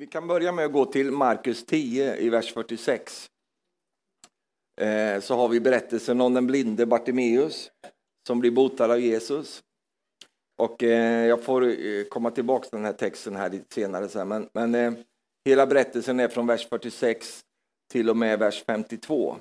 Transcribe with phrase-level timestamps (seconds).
[0.00, 3.30] Vi kan börja med att gå till Markus 10 i vers 46.
[4.80, 7.70] Eh, så har vi berättelsen om den blinde Bartimeus
[8.26, 9.62] som blir botad av Jesus.
[10.58, 14.24] Och eh, jag får eh, komma tillbaka till den här texten här lite senare.
[14.24, 14.96] Men, men
[15.44, 17.40] hela berättelsen är från vers 46
[17.92, 19.36] till och med vers 52.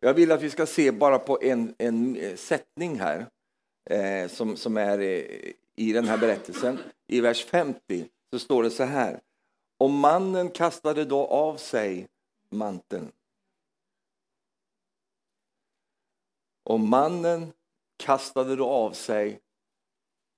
[0.00, 3.26] Jag vill att vi ska se bara på en, en sättning här
[4.28, 5.00] som, som är
[5.76, 6.78] i den här berättelsen.
[7.08, 9.20] I vers 50 så står det så här.
[9.78, 12.08] Och mannen kastade då av sig
[12.50, 13.12] manteln.
[16.64, 17.52] Och mannen
[17.96, 19.40] kastade då av sig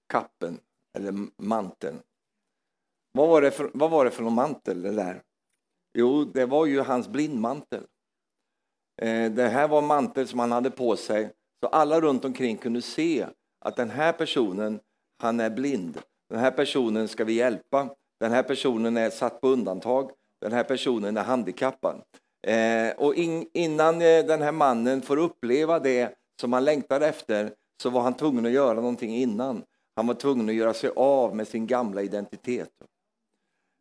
[0.09, 0.61] kappen,
[0.93, 2.03] eller manteln.
[3.13, 5.23] Vad var det för, vad var det för någon mantel det där?
[5.99, 7.87] Jo, det var ju hans blindmantel.
[9.03, 12.57] Eh, det här var en mantel som han hade på sig så alla runt omkring
[12.57, 13.27] kunde se
[13.61, 14.81] att den här personen,
[15.19, 16.03] han är blind.
[16.35, 17.89] Den här personen ska vi hjälpa.
[18.21, 20.11] Den här personen är satt på undantag.
[20.41, 22.03] Den här personen är handikappad.
[22.47, 27.53] Eh, och in, innan eh, den här mannen får uppleva det som han längtar efter
[27.83, 29.63] så var han tvungen att göra någonting innan.
[29.97, 32.71] Han var tvungen att göra sig av med sin gamla identitet.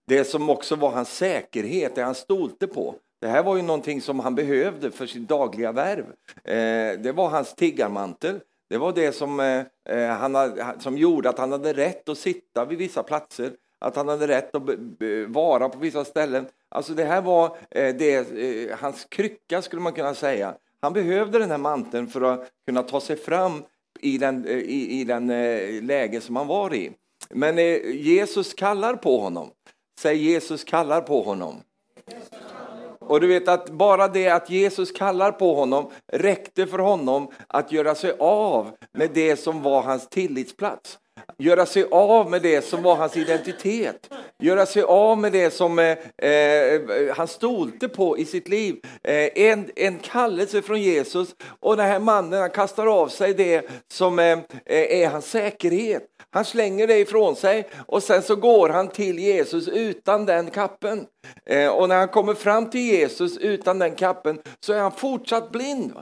[0.08, 4.02] Det som också var hans säkerhet, det han stolte på, det här var ju någonting
[4.02, 6.06] som han behövde för sitt dagliga värv.
[6.44, 8.40] Eh, det var hans tiggarmantel.
[8.74, 12.66] Det var det som, eh, eh han, som gjorde att han hade rätt att sitta
[12.66, 14.64] vid vissa platser att han hade rätt att
[15.28, 16.46] vara på vissa ställen.
[16.70, 20.56] Alltså det här var eh, det, eh, hans krycka skulle man kunna säga.
[20.82, 23.64] Han behövde den här manteln för att kunna ta sig fram
[24.00, 26.92] i den, eh, i, i den eh, läge som han var i.
[27.30, 29.52] Men eh, Jesus kallar på honom.
[30.00, 31.56] Säg Jesus kallar på honom.
[33.08, 37.72] Och du vet att bara det att Jesus kallar på honom räckte för honom att
[37.72, 41.00] göra sig av med det som var hans tillitsplats
[41.38, 44.10] göra sig av med det som var hans identitet.
[44.44, 46.82] Göra sig av med det som eh, eh,
[47.16, 48.76] han stolte på i sitt liv.
[49.04, 53.70] Eh, en, en kallelse från Jesus och den här mannen han kastar av sig det
[53.92, 54.32] som eh,
[54.66, 56.04] eh, är hans säkerhet.
[56.32, 61.06] Han slänger det ifrån sig och sen så går han till Jesus utan den kappen.
[61.46, 65.52] Eh, och när han kommer fram till Jesus utan den kappen så är han fortsatt
[65.52, 65.94] blind.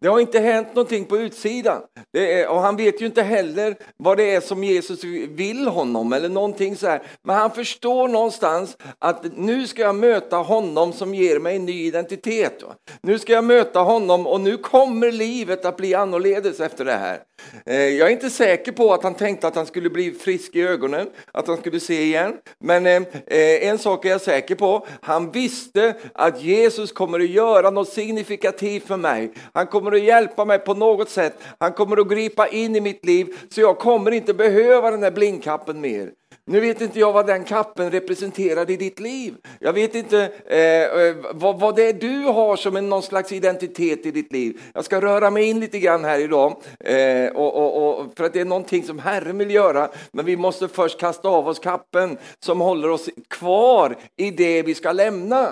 [0.00, 1.82] Det har inte hänt någonting på utsidan.
[2.12, 6.28] Är, och han vet ju inte heller vad det är som Jesus vill honom eller
[6.28, 7.02] någonting så här.
[7.22, 11.86] Men han förstår någonstans att nu ska jag möta honom som ger mig en ny
[11.86, 12.64] identitet.
[13.02, 17.18] Nu ska jag möta honom och nu kommer livet att bli annorledes efter det här.
[17.66, 20.62] Eh, jag är inte säker på att han tänkte att han skulle bli frisk i
[20.62, 22.34] ögonen, att han skulle se igen.
[22.58, 24.86] Men eh, eh, en sak är jag säker på.
[25.00, 29.32] Han visste att Jesus kommer att göra något signifikativt för mig.
[29.52, 31.34] Han kommer kommer att hjälpa mig på något sätt.
[31.58, 35.10] Han kommer att gripa in i mitt liv så jag kommer inte behöva den här
[35.10, 36.10] blindkappen mer.
[36.46, 39.34] Nu vet inte jag vad den kappen representerar i ditt liv.
[39.60, 43.32] Jag vet inte eh, eh vad, vad det är du har som en, någon slags
[43.32, 44.60] identitet i ditt liv.
[44.74, 48.32] Jag ska röra mig in lite grann här idag, eh, och, och, och, för att
[48.32, 49.88] det är någonting som Herren vill göra.
[50.12, 54.74] Men vi måste först kasta av oss kappen som håller oss kvar i det vi
[54.74, 55.48] ska lämna.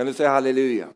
[0.00, 0.86] Kan du säga halleluja?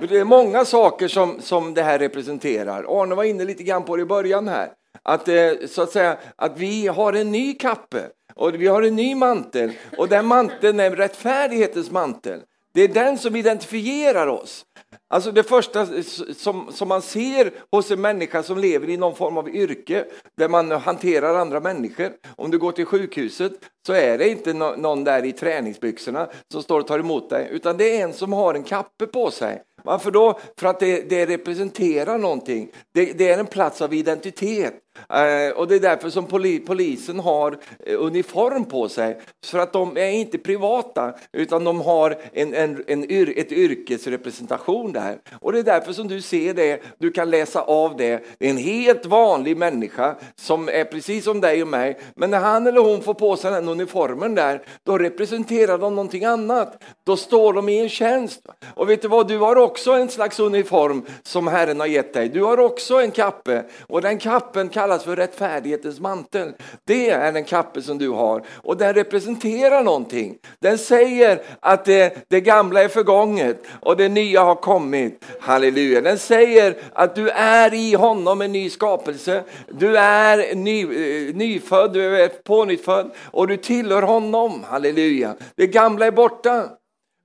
[0.00, 3.02] Det är många saker som, som det här representerar.
[3.02, 4.72] Arne var inne lite grann på det i början här.
[5.02, 8.02] Att, eh, så att, säga, att vi har en ny kappe
[8.34, 12.40] och vi har en ny mantel och den manteln är rättfärdighetens mantel.
[12.74, 14.64] Det är den som identifierar oss.
[15.10, 15.86] Alltså det första
[16.34, 20.04] som, som man ser hos en människa som lever i någon form av yrke
[20.36, 22.12] där man hanterar andra människor.
[22.36, 23.52] Om du går till sjukhuset
[23.86, 27.76] så är det inte någon där i träningsbyxorna som står och tar emot dig utan
[27.76, 30.38] det är en som har en kappe på sig varför då?
[30.58, 32.70] För att det, det representerar någonting.
[32.94, 34.74] Det, det, är en plats av identitet.
[35.08, 36.26] Eh, och det är därför som
[36.66, 39.20] polisen har eh, uniform på sig.
[39.46, 44.92] För att de är inte privata, utan de har en, en, en yr, ett yrkesrepresentation
[44.92, 45.18] där.
[45.40, 48.24] Och det är därför som du ser det, du kan läsa av det.
[48.38, 51.98] Det är en helt vanlig människa som är precis som dig och mig.
[52.14, 56.24] Men när han eller hon får på sig den uniformen där, då representerar de någonting
[56.24, 56.82] annat.
[57.06, 58.40] Då står de i en tjänst.
[58.74, 62.28] Och vet du vad, du har också en slags uniform som Herren har gett dig.
[62.28, 66.52] Du har också en kappe och den kappen kallas kallas för rättfärdighetens mantel.
[66.84, 70.38] Det är den kappe som du har och den representerar någonting.
[70.60, 75.24] Den säger att det, det gamla är förgånget och det nya har kommit.
[75.40, 76.00] Halleluja.
[76.00, 79.44] Den säger att du är i honom en ny skapelse.
[79.68, 84.64] Du är ny, eh, nyfödd, du är pånyttfödd och du tillhör honom.
[84.68, 85.34] Halleluja.
[85.54, 86.77] Det gamla är borta.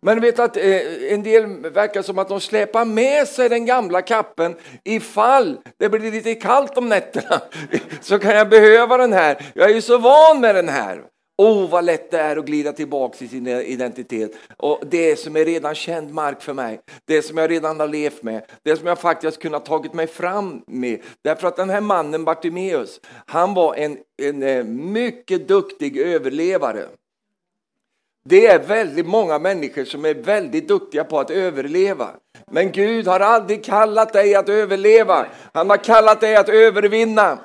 [0.03, 4.01] Men vet att eh, en del verkar som att de släpar med sig den gamla
[4.01, 7.41] kappen ifall det blir lite kallt om nätterna.
[8.01, 9.45] Så kan jag behöva den här.
[9.53, 11.03] Jag är ju så van med den här.
[11.37, 14.31] Åh, oh, vad lätt det är att glida tillbaka i sin identitet.
[14.57, 18.23] Och det som är redan känd mark för mig, det som jag redan har levt
[18.23, 21.01] med, det som jag faktiskt kunnat tagit mig fram med.
[21.23, 26.87] Därför att den här mannen Bartimeus, han var en, en eh, mycket duktig överlevare.
[28.25, 32.09] Det är väldigt många människor som är väldigt duktiga på att överleva.
[32.51, 35.25] Men Gud har aldrig kallat dig att överleva.
[35.53, 37.39] Han har kallat dig att övervinna.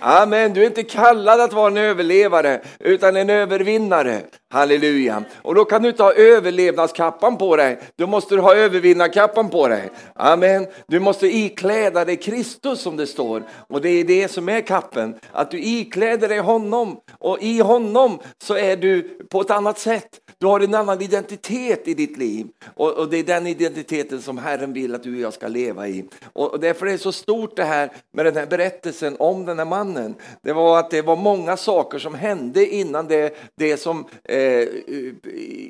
[0.00, 4.20] Amen, du är inte kallad att vara en överlevare utan en övervinnare.
[4.50, 5.24] Halleluja.
[5.42, 7.78] Och då kan du inte ha överlevnadskappan på dig.
[7.96, 9.90] då måste du ha övervinnarkappan på dig.
[10.14, 10.66] Amen.
[10.86, 13.42] Du måste ikläda dig Kristus som det står.
[13.68, 15.14] Och det är det som är kappen.
[15.32, 17.00] Att du ikläder dig honom.
[17.18, 20.08] Och i honom så är du på ett annat sätt.
[20.38, 22.46] Du har en annan identitet i ditt liv.
[22.74, 25.88] Och, och det är den identiteten som Herren vill att du och jag ska leva
[25.88, 26.04] i.
[26.32, 29.58] Och, och därför är det så stort det här med den här berättelsen om den
[29.58, 30.14] här mannen.
[30.42, 34.68] Det var att det var många saker som hände innan det, det som Eh, Eh,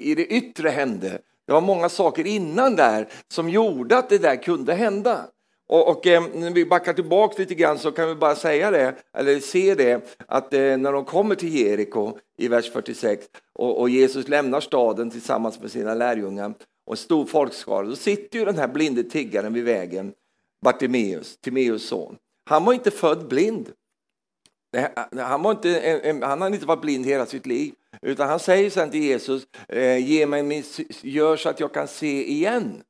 [0.00, 1.18] i det yttre hände.
[1.46, 5.26] Det var många saker innan där som gjorde att det där kunde hända.
[5.68, 8.94] Och, och eh, när vi backar tillbaka lite grann så kan vi bara säga det,
[9.16, 13.90] eller se det, att eh, när de kommer till Jeriko i vers 46 och, och,
[13.90, 16.54] Jesus lämnar staden tillsammans med sina lärjungar
[16.86, 20.12] och en stor folkskara, då sitter ju den här blinde tiggaren vid vägen,
[20.64, 22.16] Bartimeus, Timeus son.
[22.44, 23.72] Han var inte född blind.
[24.76, 24.86] Eh,
[25.16, 27.74] han, var inte, han hade inte varit blind hela sitt liv.
[28.02, 30.64] Utan han säger sen till Jesus, eh, ge mig min,
[31.02, 32.82] gör så att jag kan se igen.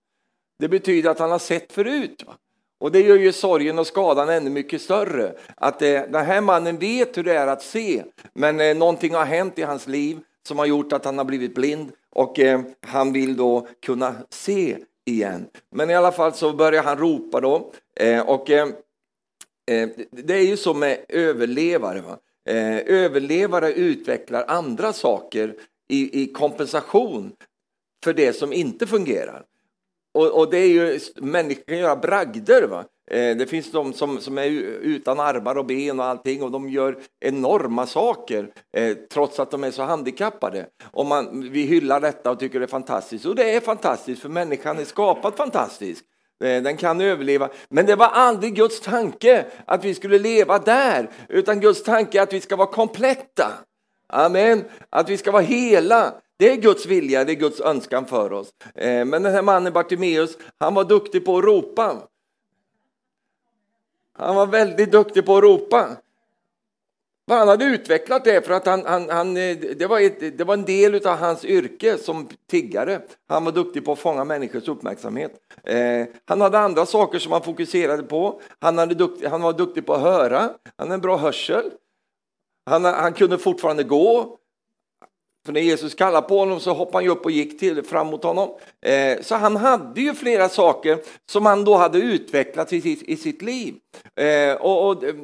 [0.59, 2.25] Det betyder att han har sett förut.
[2.27, 2.35] Va?
[2.81, 5.33] Och det gör ju sorgen och skadan ännu mycket större.
[5.57, 8.05] Att eh, den här mannen vet hur det är att se,
[8.35, 11.55] men eh, någonting har hänt i hans liv som har gjort att han har blivit
[11.55, 15.47] blind och eh, han vill då kunna se igen.
[15.75, 17.71] Men i alla fall så börjar han ropa då.
[18.01, 18.51] Eh, och
[19.69, 22.01] eh, det är ju så med överlevare.
[22.01, 22.19] Va?
[22.49, 25.55] Eh, överlevare utvecklar andra saker
[25.89, 27.33] i, i, kompensation
[28.05, 29.45] för det som inte fungerar.
[30.15, 32.63] Och, och det är ju, människor kan göra bragder.
[32.63, 32.85] Va?
[33.11, 36.69] Eh, det finns de som, som är utan armar och ben och allting och de
[36.69, 40.67] gör enorma saker eh, trots att de är så handikappade.
[40.91, 43.27] Och man, vi hyllar detta och tycker det är fantastiskt.
[43.27, 46.05] Och det är fantastiskt för människan är skapad fantastisk.
[46.45, 47.49] Eh, den kan överleva.
[47.69, 52.23] Men det var aldrig Guds tanke att vi skulle leva där, utan Guds tanke är
[52.23, 53.53] att vi ska vara kompletta.
[54.09, 54.65] Amen.
[54.91, 56.15] Att vi ska vara hela.
[56.39, 58.53] Det är Guds vilja, det är Guds önskan för oss.
[58.75, 61.97] Eh, men den här mannen Bartimeus, han var duktig på att ropa.
[64.19, 65.97] Han var väldigt duktig på att ropa.
[67.29, 70.55] Han hade utvecklat det för att han, han, han, eh, det, var ett, det var
[70.55, 73.01] en del av hans yrke som tiggare.
[73.29, 75.33] Han var duktig på att fånga människors uppmärksamhet.
[75.65, 78.41] Eh, han hade andra saker som han fokuserade på.
[78.61, 81.71] Han, hade dukt, han var duktig på att höra, han hade en bra hörsel.
[82.67, 84.39] Han, han kunde fortfarande gå.
[85.47, 88.25] För när Jesus kallade på honom så hoppade han upp och gick till, fram mot
[88.25, 88.49] honom.
[88.83, 90.99] Eh, så han hade ju flera saker
[91.31, 93.75] som han då hade utvecklat i sitt, i sitt liv.
[94.17, 95.15] Eh, och, och eh,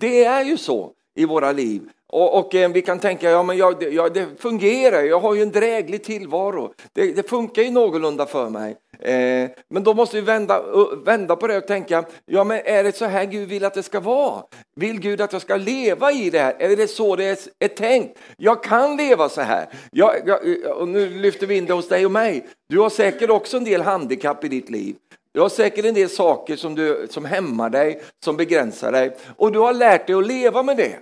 [0.00, 1.82] det är ju så i våra liv.
[2.12, 5.42] Och, och eh, vi kan tänka, ja men jag, jag, det fungerar, jag har ju
[5.42, 6.72] en dräglig tillvaro.
[6.92, 8.76] Det, det funkar ju någorlunda för mig.
[9.00, 10.62] Eh, men då måste vi vända,
[11.04, 13.82] vända på det och tänka, ja men är det så här Gud vill att det
[13.82, 14.42] ska vara?
[14.76, 16.56] Vill Gud att jag ska leva i det här?
[16.58, 18.18] Är det så det är, är tänkt?
[18.36, 19.68] Jag kan leva så här.
[19.92, 20.40] Jag, jag,
[20.76, 22.46] och nu lyfter vi in det hos dig och mig.
[22.68, 24.96] Du har säkert också en del handikapp i ditt liv.
[25.38, 29.52] Du har säkert en del saker som, du, som hämmar dig, som begränsar dig och
[29.52, 30.98] du har lärt dig att leva med det.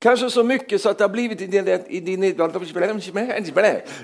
[0.00, 2.22] Kanske så mycket så att det har blivit din, din,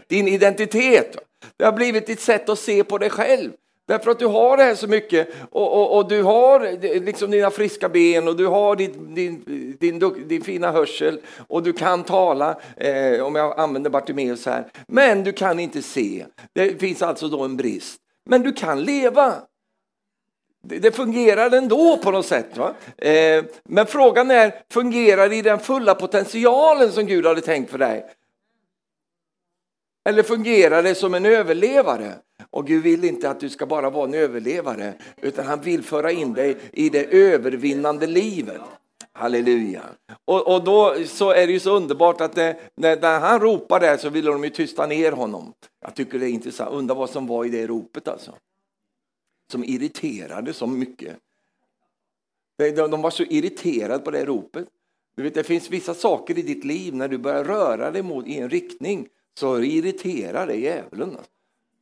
[0.09, 1.17] din identitet.
[1.57, 3.53] Det har blivit ditt sätt att se på dig själv.
[3.89, 6.61] Därför att du har det här så mycket och, och, och du har
[7.01, 9.45] liksom dina friska ben och du har din, din,
[9.81, 15.25] din, din fina hörsel och du kan tala, eh, om jag använder Bartimeus här, men
[15.25, 16.27] du kan inte se.
[16.53, 19.43] Det finns alltså då en brist men du kan leva.
[20.62, 22.57] Det fungerar ändå på något sätt.
[22.57, 22.75] Va?
[22.97, 27.78] Eh, men frågan är, fungerar det i den fulla potentialen som Gud hade tänkt för
[27.78, 28.07] dig?
[30.09, 32.14] Eller fungerar det som en överlevare?
[32.50, 36.12] Och Gud vill inte att du ska bara vara en överlevare, utan han vill föra
[36.12, 38.61] in dig i det övervinnande livet.
[39.16, 39.83] Halleluja.
[40.25, 43.80] Och, och då så är det ju så underbart att det, när, när, han ropar
[43.80, 45.52] där så vill de ju tysta ner honom.
[45.80, 48.35] Jag tycker det är intressant, undrar vad som var i det ropet alltså.
[49.52, 51.16] Som irriterade så mycket.
[52.59, 54.68] De, de var så irriterade på det ropet.
[55.16, 58.26] Du vet, det finns vissa saker i ditt liv när du börjar röra dig mot,
[58.26, 61.09] i en riktning så irriterar det djävulen.
[61.09, 61.30] Alltså.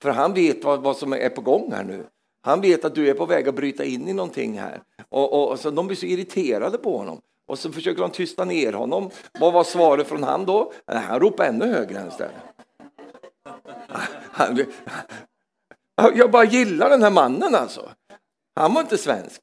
[0.02, 2.06] För han vet vad, vad som är på gång här nu.
[2.42, 4.82] Han vet att du är på väg att bryta in i någonting här.
[5.12, 7.20] Och, och, och så de blir så irriterade på honom.
[7.46, 9.10] Och så försöker de tysta ner honom.
[9.40, 10.72] Vad var svaret från han då?
[10.86, 12.34] Han ropade ännu högre än istället.
[16.14, 17.90] Jag bara gillar den här mannen alltså.
[18.56, 19.40] Han var inte svensk.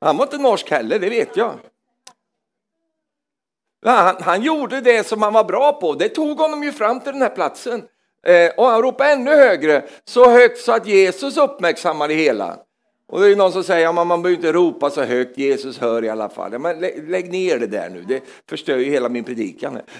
[0.00, 1.54] Han var inte norsk heller, det vet jag.
[3.84, 5.94] Han, han, gjorde det som han var bra på.
[5.94, 7.82] Det tog honom ju fram till den här platsen.
[8.22, 12.65] Eh, och han ropade ännu högre, så högt så att Jesus uppmärksammade det hela.
[13.08, 15.78] Och det är någon som säger att ja, man behöver inte ropa så högt, Jesus
[15.78, 16.58] hör i alla fall.
[16.58, 19.80] Men lä lägg ner det där nu, det förstör ju hela min predikan.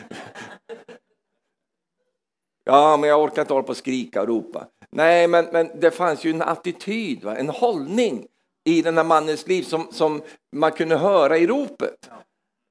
[2.69, 4.67] Ja, men jag orkar inte hålla på och skrika och ropa.
[4.91, 7.37] Nej, men, men det fanns ju en attityd, va?
[7.37, 8.27] en hållning
[8.65, 10.23] i den här mannens liv som, som
[10.57, 12.11] man kunde höra i ropet.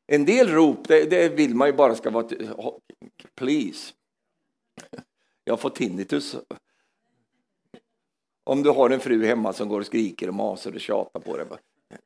[0.08, 2.28] En del rop, det, det vill man ju bara ska vara
[3.36, 3.94] please.
[5.44, 6.36] Jag får tinnitus.
[8.48, 11.38] Om du har en fru hemma som går och skriker och masar och tjatar på
[11.38, 11.46] dig.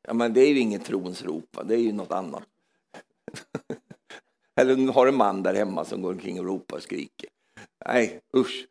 [0.02, 2.42] Ja, men det är ju inget trons rop, det är ju något annat.
[4.60, 7.28] Eller du har en man där hemma som går omkring och ropar och skriker.
[7.86, 8.66] Nej, usch.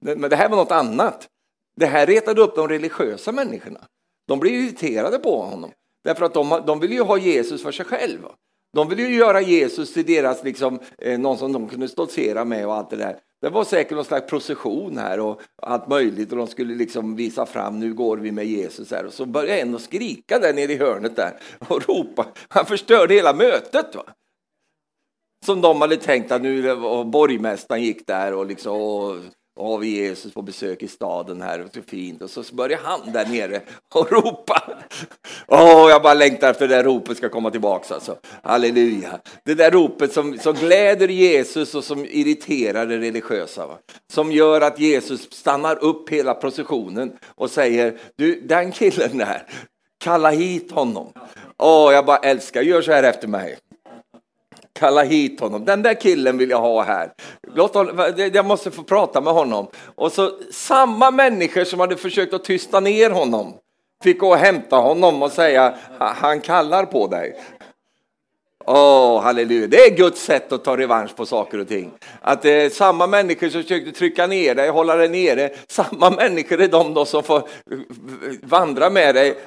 [0.00, 1.28] Men det här var något annat.
[1.76, 3.80] Det här retade upp de religiösa människorna.
[4.26, 5.70] De blev irriterade på honom.
[6.04, 8.28] Därför att de, de vill ju ha Jesus för sig själva.
[8.72, 12.66] De ville ju göra Jesus till deras, liksom, eh, någon som de kunde stoltsera med
[12.66, 13.16] och allt det där.
[13.40, 17.46] Det var säkert någon slags procession här och allt möjligt och de skulle liksom visa
[17.46, 19.06] fram, nu går vi med Jesus här.
[19.06, 21.32] Och så började en att skrika där nere i hörnet där
[21.68, 22.26] och ropa.
[22.48, 23.94] Han förstörde hela mötet.
[23.94, 24.04] Va?
[25.46, 29.16] Som de hade tänkt att nu, och borgmästaren gick där och liksom, och
[29.58, 32.22] och har vi Jesus på besök i staden här, och så fint.
[32.22, 33.60] Och så börjar han där nere
[33.94, 34.62] och ropa.
[35.46, 38.18] Åh, oh, jag bara längtar efter det där ropet ska komma tillbaks alltså.
[38.42, 39.20] Halleluja.
[39.44, 43.66] Det där ropet som, som gläder Jesus och som irriterar det religiösa.
[43.66, 43.78] Va?
[44.12, 49.42] Som gör att Jesus stannar upp hela processionen och säger, du den killen där,
[49.98, 51.12] kalla hit honom.
[51.58, 53.58] Åh, oh, jag bara älskar, gör så här efter mig.
[54.78, 55.64] Kalla hit honom.
[55.64, 57.12] Den där killen vill jag ha här.
[57.54, 59.66] Låt honom, jag måste få prata med honom.
[59.94, 63.54] Och så samma människor som hade försökt att tysta ner honom
[64.02, 67.36] fick gå och hämta honom och säga han kallar på dig.
[68.70, 69.66] Åh, oh, halleluja.
[69.66, 71.90] Det är Guds sätt att ta revansch på saker och ting.
[72.20, 76.60] Att det är samma människor som försökte trycka ner dig, hålla dig nere, samma människor
[76.60, 77.44] är de då som får eh,
[78.42, 79.38] vandra med dig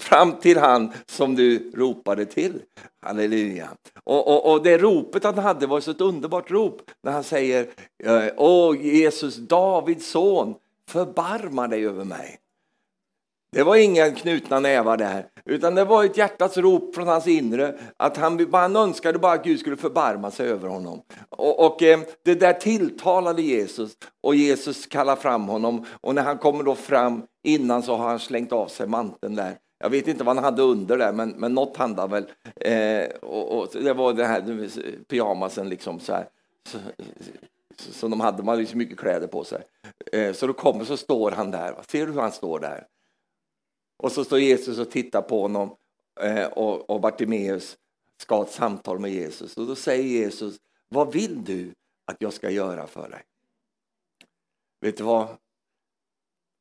[0.00, 2.62] fram till han som du ropade till.
[3.06, 3.68] Halleluja.
[4.04, 7.66] Och, och, och det ropet han hade var så ett underbart rop när han säger
[8.04, 10.54] eh, Åh Jesus, Davids son,
[10.88, 12.38] förbarma dig över mig.
[13.50, 17.78] Det var inga knutna nävar där, utan det var ett hjärtats rop från hans inre.
[17.96, 21.02] Att han, han önskade bara att Gud skulle förbarma sig över honom.
[21.28, 25.86] Och, och eh, det där tilltalade Jesus och Jesus kallar fram honom.
[26.00, 29.58] Och när han kommer då fram innan så har han slängt av sig manteln där.
[29.80, 32.26] Jag vet inte vad han hade under där, men, men något hade han väl.
[32.56, 34.68] Eh, och, och, det var den här
[35.08, 36.28] pyjamasen liksom så här.
[36.68, 36.78] Så,
[37.76, 39.62] som de hade, man hade så mycket kläder på sig.
[40.12, 41.74] Eh, så då kommer så står han där.
[41.88, 42.86] Ser du hur han står där?
[43.98, 45.76] Och så står Jesus och tittar på honom
[46.20, 47.78] eh, och, och Bartimeus
[48.16, 49.56] ska ha ett samtal med Jesus.
[49.56, 51.74] Och då säger Jesus, vad vill du
[52.04, 53.22] att jag ska göra för dig?
[54.80, 55.28] Vet du vad?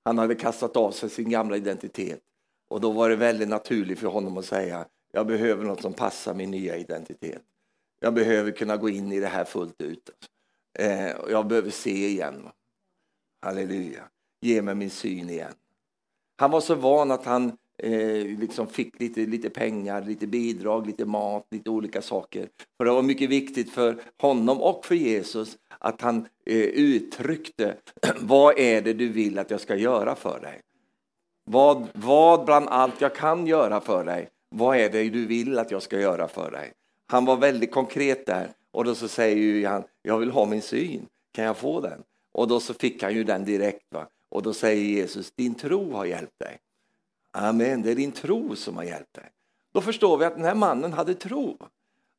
[0.06, 2.22] Han hade kastat av sig sin gamla identitet
[2.67, 6.34] och då var det väldigt naturligt för honom att säga, jag behöver något som passar
[6.34, 7.41] min nya identitet.
[8.00, 10.10] Jag behöver kunna gå in i det här fullt ut.
[10.79, 12.50] Eh, jag behöver se igen.
[13.41, 14.03] Halleluja.
[14.41, 15.53] Ge mig min syn igen.
[16.38, 17.51] Han var så van att han
[17.84, 22.50] eh, liksom fick lite, lite pengar, lite bidrag, lite mat, lite olika saker.
[22.77, 27.75] För det var mycket viktigt för honom och för Jesus att han eh, uttryckte
[28.20, 30.62] vad är det du vill att jag ska göra för dig?
[31.50, 35.72] Vad, vad bland allt jag kan göra för dig, vad är det du vill att
[35.72, 36.74] jag ska göra för dig?
[37.08, 40.62] Han var väldigt konkret där och då så säger ju han, jag vill ha min
[40.62, 42.03] syn, kan jag få den?
[42.34, 43.94] Och då så fick han ju den direkt.
[43.94, 44.08] Va?
[44.29, 46.57] Och då säger Jesus, din tro har hjälpt dig.
[47.34, 49.31] Amen, det är din tro som har hjälpt dig.
[49.74, 51.57] Då förstår vi att den här mannen hade tro.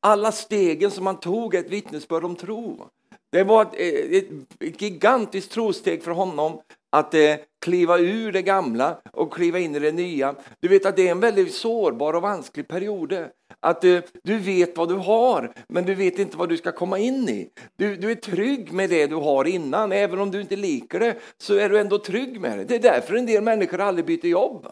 [0.00, 2.88] Alla stegen som han tog är ett vittnesbörd om tro.
[3.30, 9.00] Det var ett, eh, ett gigantiskt trosteg för honom att eh, kliva ur det gamla
[9.12, 10.34] och kliva in i det nya.
[10.60, 13.28] Du vet att det är en väldigt sårbar och vansklig period.
[13.60, 16.98] Att eh, du vet vad du har, men du vet inte vad du ska komma
[16.98, 17.50] in i.
[17.76, 21.16] Du, du är trygg med det du har innan, även om du inte liker det
[21.38, 22.64] så är du ändå trygg med det.
[22.64, 24.66] Det är därför en del människor aldrig byter jobb.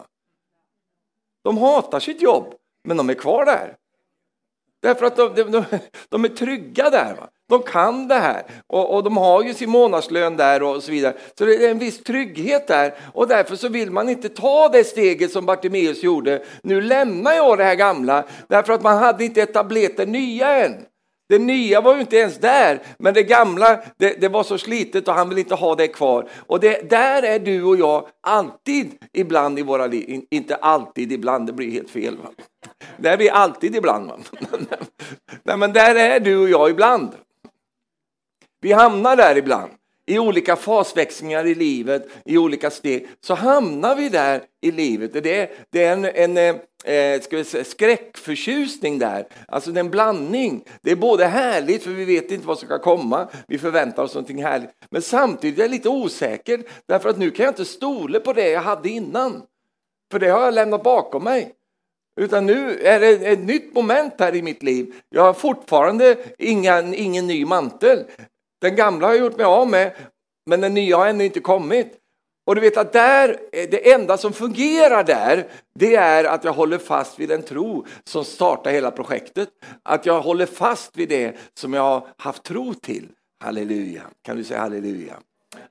[1.42, 2.54] De hatar sitt jobb,
[2.85, 3.76] men de är kvar där.
[4.80, 5.64] Därför att de, de,
[6.08, 7.14] de är trygga där.
[7.14, 7.28] Va?
[7.49, 11.15] De kan det här och, och, de har ju sin månadslön där och så vidare.
[11.38, 14.85] Så det är en viss trygghet där och därför så vill man inte ta det
[14.85, 16.45] steget som Bartimeus gjorde.
[16.62, 20.75] Nu lämnar jag det här gamla därför att man hade inte etablerat det nya än.
[21.29, 25.09] Det nya var ju inte ens där, men det gamla det, det var så slitet
[25.09, 26.29] och han vill inte ha det kvar.
[26.47, 30.25] Och det, där är du och jag alltid ibland i våra liv.
[30.31, 32.17] Inte alltid ibland, det blir helt fel.
[32.17, 32.31] Va?
[32.97, 34.09] Där är vi alltid ibland.
[34.09, 34.19] Va?
[35.43, 37.12] Nej, men där är du och jag ibland.
[38.66, 39.73] Vi hamnar där ibland.
[40.06, 45.12] I olika fasväxlingar i livet, i olika steg, så hamnar vi där i livet.
[45.12, 46.37] Det är, det är en, en
[46.85, 50.64] eh, eh, ska vi säga, skräckförtjusning där, alltså det är en blandning.
[50.82, 54.14] Det är både härligt, för vi vet inte vad som ska komma, vi förväntar oss
[54.14, 58.20] någonting härligt, men samtidigt är jag lite osäker, därför att nu kan jag inte stole
[58.20, 59.42] på det jag hade innan.
[60.12, 61.52] För det har jag lämnat bakom mig.
[62.20, 64.94] Utan nu är det ett nytt moment här i mitt liv.
[65.11, 68.04] Jag har fortfarande inga, ingen ny mantel.
[68.60, 69.92] Den gamla har jag gjort mig av med,
[70.46, 71.98] men den nya har ännu inte kommit.
[72.46, 76.52] Och du vet att där, eh, det enda som fungerar där, det är att jag
[76.52, 79.48] håller fast vid den tro som startar hela projektet.
[79.82, 83.08] Att jag håller fast vid det som jag har haft tro till.
[83.44, 85.16] Halleluja, kan du säga halleluja?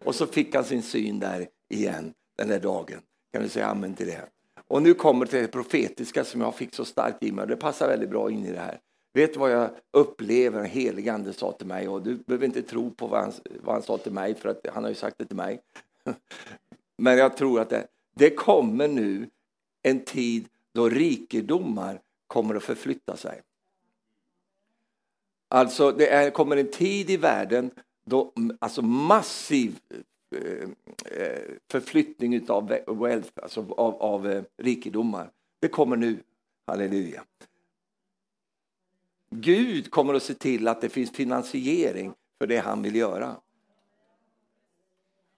[0.03, 2.99] Och så fick han sin syn där igen den där dagen.
[3.33, 4.21] Kan du säga amen till det?
[4.67, 7.47] Och nu kommer det profetiska som jag fick så starkt i mig.
[7.47, 8.79] Det passar väldigt bra in i det här.
[9.15, 11.87] Vet du vad jag upplever Den helige ande sa till mig?
[11.87, 14.67] Och du behöver inte tro på vad han, vad han sa till mig, för att
[14.73, 15.61] han har ju sagt det till mig.
[16.97, 19.29] Men jag tror att det, det kommer nu
[19.83, 23.41] en tid då rikedomar kommer att förflytta sig.
[25.49, 27.71] Alltså det är, kommer en tid i världen
[28.05, 29.79] då alltså massiv
[30.35, 30.69] eh,
[31.19, 31.39] eh
[31.71, 35.29] förflyttning av wealth, alltså av, av eh, rikedomar.
[35.59, 36.17] Det kommer nu.
[36.67, 37.23] Halleluja.
[39.35, 43.35] Gud kommer att se till att det finns finansiering för det han vill göra.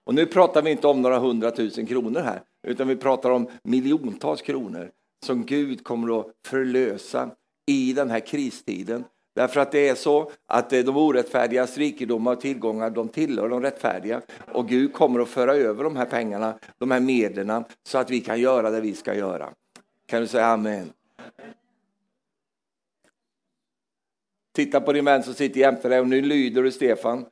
[0.04, 4.42] Och nu pratar vi inte om några hundratusen kronor här, utan vi pratar om miljontals
[4.42, 4.90] kronor
[5.24, 7.30] som Gud kommer att förlösa
[7.66, 9.04] i den här kristiden.
[9.34, 13.62] Därför att det är så att eh, de orättfärdigas rikedomar och tillgångar de tillhör de
[13.62, 14.22] rättfärdiga.
[14.52, 18.20] Och Gud kommer att föra över de här pengarna, de här medlen, så att vi
[18.20, 19.48] kan göra det vi ska göra.
[20.06, 20.92] Kan du säga amen?
[24.58, 27.26] Titta på din vän som sitter jämte dig och nu lyder du Stefan.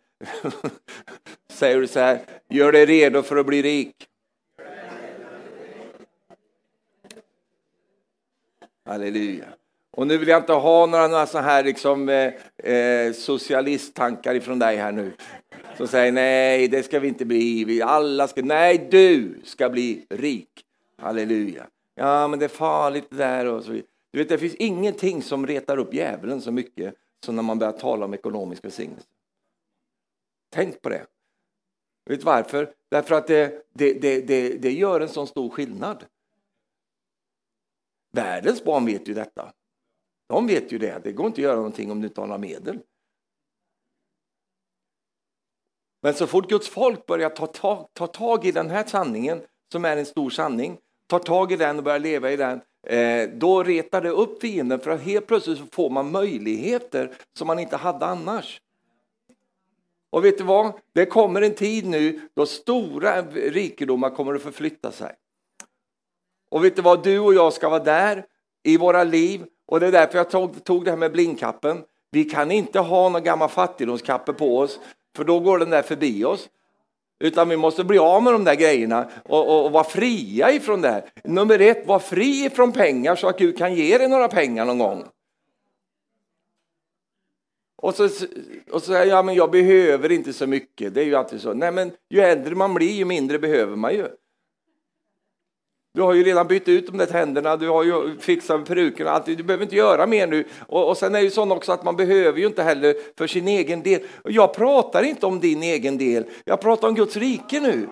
[1.53, 3.95] Säger du så här, gör dig redo för att bli rik.
[8.85, 9.45] Halleluja.
[9.91, 14.59] Och nu vill jag inte ha några, några så här liksom, eh, eh, socialisttankar ifrån
[14.59, 15.13] dig här nu.
[15.77, 17.65] Som säger nej, det ska vi inte bli.
[17.65, 20.65] Vi alla ska, nej, du ska bli rik.
[20.99, 21.67] Halleluja.
[21.95, 23.89] Ja, men det är farligt det där och så vidare.
[24.13, 27.73] Du vet, det finns ingenting som retar upp djävulen så mycket som när man börjar
[27.73, 29.09] tala om ekonomisk välsignelse.
[30.51, 31.07] Tänk på det.
[32.05, 32.75] Vet varför?
[32.91, 36.05] Därför att det, det, det, det, det gör en sån stor skillnad.
[38.13, 39.53] Världens barn vet ju detta.
[40.29, 41.01] De vet ju det.
[41.05, 42.81] Det går inte att göra någonting om du inte har några medel.
[46.03, 49.85] Men så fort Guds folk börjar ta, ta, ta tag i den här sanningen, som
[49.85, 53.63] är en stor sanning, tar tag i den och börjar leva i den, Eh, då
[53.63, 58.07] retar det upp fienden för att helt plötsligt får man möjligheter som man inte hade
[58.07, 58.61] annars.
[60.11, 60.73] Och vet du vad?
[60.93, 65.15] Det kommer en tid nu då stora rikedomar kommer att förflytta sig.
[66.51, 67.03] Och vet du vad?
[67.03, 68.27] Du och jag ska vara där
[68.63, 71.83] i våra liv och det är därför jag tog, tog det här med blindkappen.
[72.11, 74.81] Vi kan inte ha några gamla fattigdomskappor på oss
[75.17, 76.49] för då går den där förbi oss.
[77.19, 80.81] Utan vi måste bli av med de där grejerna och, och, och vara fria ifrån
[80.81, 80.89] det.
[80.89, 81.05] här.
[81.25, 84.79] Nummer ett, var fri ifrån pengar så att Gud kan ge dig några pengar någon
[84.79, 85.05] gång.
[87.77, 88.05] Och så,
[88.71, 90.95] och så säger jag, men jag behöver inte så mycket.
[90.95, 91.55] Det är ju alltid så.
[91.55, 94.09] Nej, men ju äldre man blir, ju mindre behöver man ju.
[95.97, 99.13] Du har ju redan bytt ut de där tänderna, du har ju fixat peruken och
[99.13, 99.27] allt.
[99.27, 100.45] Du behöver inte göra mer nu.
[100.67, 103.27] Och, och sen är det ju så också att man behöver ju inte heller för
[103.27, 104.01] sin egen del.
[104.23, 107.89] Och jag pratar inte om din egen del, jag pratar om Guds rike nu.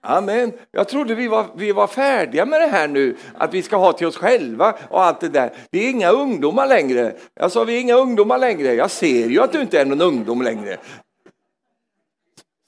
[0.00, 0.52] Amen.
[0.72, 3.92] Jag trodde vi var, vi var färdiga med det här nu, att vi ska ha
[3.92, 5.52] till oss själva och allt det där.
[5.70, 7.14] Vi är inga ungdomar längre.
[7.34, 8.74] Jag sa vi är inga ungdomar längre.
[8.74, 10.76] Jag ser ju att du inte är någon ungdom längre.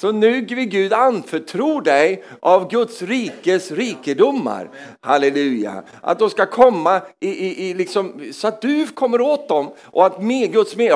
[0.01, 4.71] Så nu vill Gud anförtro dig av Guds rikes rikedomar.
[5.01, 5.83] Halleluja.
[6.01, 10.07] Att de ska komma i, i, i liksom, så att du kommer åt dem och
[10.07, 10.93] att med Guds med,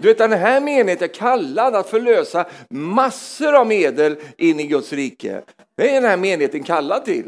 [0.00, 4.92] Du vet den här menigheten är kallad att förlösa massor av medel in i Guds
[4.92, 5.42] rike.
[5.76, 7.24] Det är den här menigheten kallad till.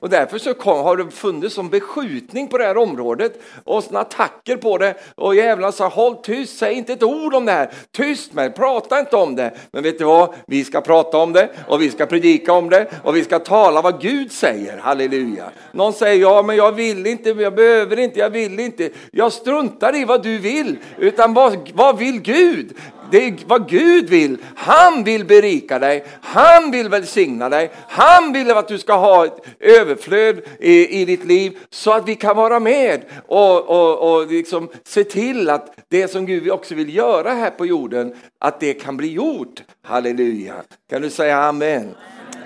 [0.00, 4.00] Och därför så kom, har det funnits som beskjutning på det här området och såna
[4.00, 4.94] attacker på det.
[5.14, 7.70] Och jävlar sa håll tyst, säg inte ett ord om det här.
[7.90, 9.54] Tyst med prata inte om det.
[9.72, 10.34] Men vet du vad?
[10.46, 13.82] Vi ska prata om det och vi ska predika om det och vi ska tala
[13.82, 14.78] vad Gud säger.
[14.78, 15.44] Halleluja.
[15.72, 18.90] Någon säger ja, men jag vill inte, jag behöver inte, jag vill inte.
[19.10, 22.76] Jag struntar i vad du vill, utan vad, vad vill Gud?
[23.14, 24.36] Det är vad Gud vill.
[24.56, 26.04] Han vill berika dig.
[26.20, 27.70] Han vill välsigna dig.
[27.88, 32.14] Han vill att du ska ha ett överflöd i, i ditt liv så att vi
[32.14, 36.96] kan vara med och, och, och liksom se till att det som Gud också vill
[36.96, 39.62] göra här på jorden, att det kan bli gjort.
[39.82, 40.54] Halleluja.
[40.90, 41.94] Kan du säga amen?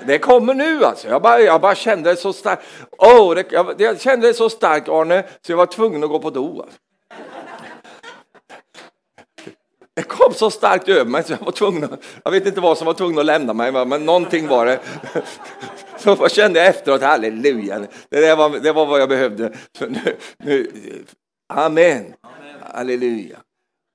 [0.07, 1.09] Det kommer nu alltså.
[1.09, 2.63] Jag bara, jag bara kände det så starkt.
[2.99, 6.19] Oh, det, jag, jag, kände det så starkt Arne, så jag var tvungen att gå
[6.19, 6.63] på do.
[6.63, 6.79] Alltså.
[9.99, 12.79] Det kom så starkt över mig så jag var tvungen att, jag vet inte vad
[12.79, 14.81] som var tvungen att lämna mig, men någonting var det.
[15.99, 17.79] Så kände jag efteråt, halleluja,
[18.09, 19.53] det, där var, det var vad jag behövde.
[19.81, 20.71] Nu, nu,
[21.49, 22.15] amen,
[22.73, 23.39] halleluja.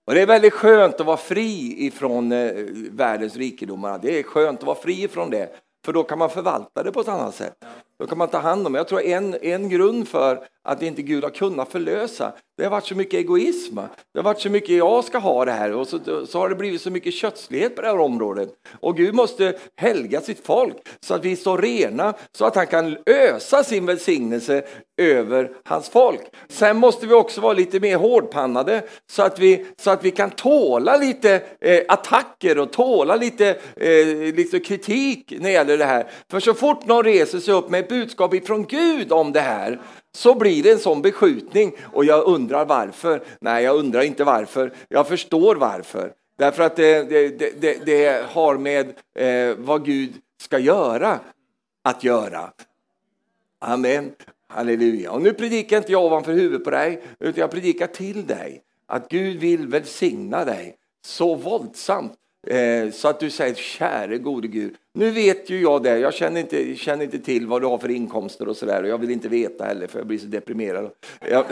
[0.08, 2.52] Och det är väldigt skönt att vara fri ifrån eh,
[2.92, 4.00] världens rikedomar.
[4.02, 5.50] Det är skönt att vara fri ifrån det,
[5.86, 7.56] för då kan man förvalta det på ett annat sätt.
[8.04, 8.76] Då kan man ta hand om.
[8.76, 12.34] Jag tror en, en grund för att inte Gud har kunnat förlösa.
[12.58, 13.76] Det har varit så mycket egoism.
[14.14, 16.56] Det har varit så mycket jag ska ha det här och så, så har det
[16.56, 18.50] blivit så mycket kötslighet på det här området.
[18.80, 22.98] Och Gud måste helga sitt folk så att vi står rena så att han kan
[23.06, 24.64] ösa sin välsignelse
[24.98, 26.22] över hans folk.
[26.48, 30.30] Sen måste vi också vara lite mer hårdpannade så att vi, så att vi kan
[30.30, 36.12] tåla lite eh, attacker och tåla lite, eh, lite kritik när det gäller det här.
[36.32, 39.82] För så fort någon reser sig upp med ett budskap ifrån Gud om det här
[40.16, 43.24] så blir det en sån beskjutning och jag undrar varför.
[43.40, 44.74] Nej, jag undrar inte varför.
[44.90, 46.14] Jag förstår varför.
[46.38, 51.20] Därför att det, det, det, det har med eh, vad Gud ska göra
[51.84, 52.52] att göra.
[53.60, 54.12] Amen.
[54.48, 55.12] Halleluja.
[55.12, 58.62] Och nu predikar inte jag ovanför huvudet på dig, utan jag predikar till dig.
[58.88, 60.76] Att Gud vill välsigna dig
[61.06, 62.14] så våldsamt
[62.48, 66.42] Eh, så att du säger, käre gode Gud, nu vet ju jag det, jag känner
[66.42, 69.30] inte, känner inte till vad du har för inkomster och sådär och jag vill inte
[69.30, 70.90] veta heller för jag blir så deprimerad.
[71.20, 71.46] Jag, jag,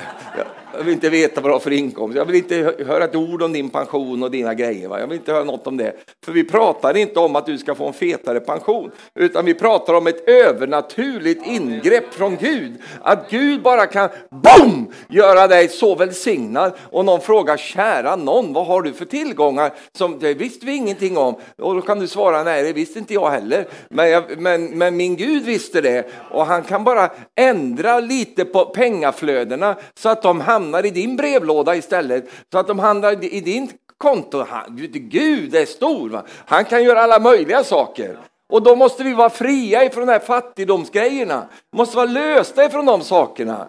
[0.78, 3.42] jag, vill inte veta vad du har för inkomst, jag vill inte höra ett ord
[3.42, 4.88] om din pension och dina grejer.
[4.88, 5.00] Va?
[5.00, 5.94] Jag vill inte höra något om det.
[6.26, 9.94] För vi pratar inte om att du ska få en fetare pension, utan vi pratar
[9.94, 12.74] om ett övernaturligt ingrepp från Gud.
[13.02, 14.94] Att Gud bara kan, BOOM!
[15.08, 16.74] göra dig så välsignad.
[16.90, 19.74] Och någon frågar, kära någon, vad har du för tillgångar?
[19.98, 21.36] Som, det visste vi ingenting om.
[21.58, 23.68] Och då kan du svara, nej det visste inte jag heller.
[23.90, 26.08] Men, jag, men, men min Gud visste det.
[26.32, 31.76] Och han kan bara ändra lite på pengaflödena så att de hamnar i din brevlåda
[31.76, 32.30] istället.
[32.52, 34.46] Så att de hamnar i din konto.
[34.94, 36.10] Gud är stor.
[36.10, 36.24] Va?
[36.46, 38.18] Han kan göra alla möjliga saker.
[38.50, 41.48] Och då måste vi vara fria ifrån de här fattigdomsgrejerna.
[41.72, 43.68] Vi måste vara lösta ifrån de sakerna.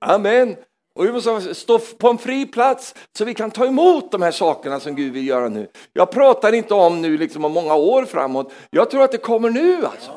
[0.00, 0.56] Amen.
[1.00, 4.30] Och vi måste stå på en fri plats så vi kan ta emot de här
[4.30, 5.68] sakerna som Gud vill göra nu.
[5.92, 8.52] Jag pratar inte om nu liksom om många år framåt.
[8.70, 10.12] Jag tror att det kommer nu alltså.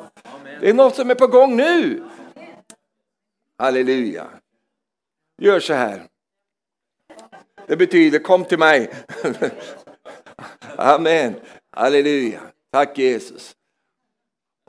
[0.62, 2.04] Det är något som är på gång nu.
[3.58, 4.28] Halleluja.
[5.42, 6.04] Gör så här.
[7.68, 8.92] Det betyder kom till mig.
[10.78, 11.36] Amen.
[11.72, 12.40] Halleluja.
[12.72, 13.56] Tack Jesus.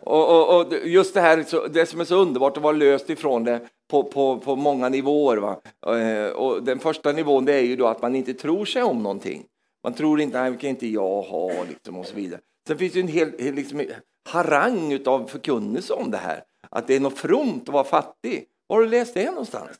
[0.06, 3.44] Och, och, och, just det här, det som är så underbart att vara löst ifrån
[3.44, 5.36] det på, på, på många nivåer.
[5.36, 5.60] Va?
[5.96, 9.02] Eh, och den första nivån det är ju då att man inte tror sig om
[9.02, 9.44] någonting.
[9.82, 12.40] Man tror inte, nej, kan inte jag ha, liksom, och så vidare.
[12.66, 13.82] Sen finns det en hel, liksom,
[14.28, 16.44] harang av förkunnelse om det här.
[16.70, 18.44] Att det är något fromt att vara fattig.
[18.66, 19.78] Var har du läst det någonstans?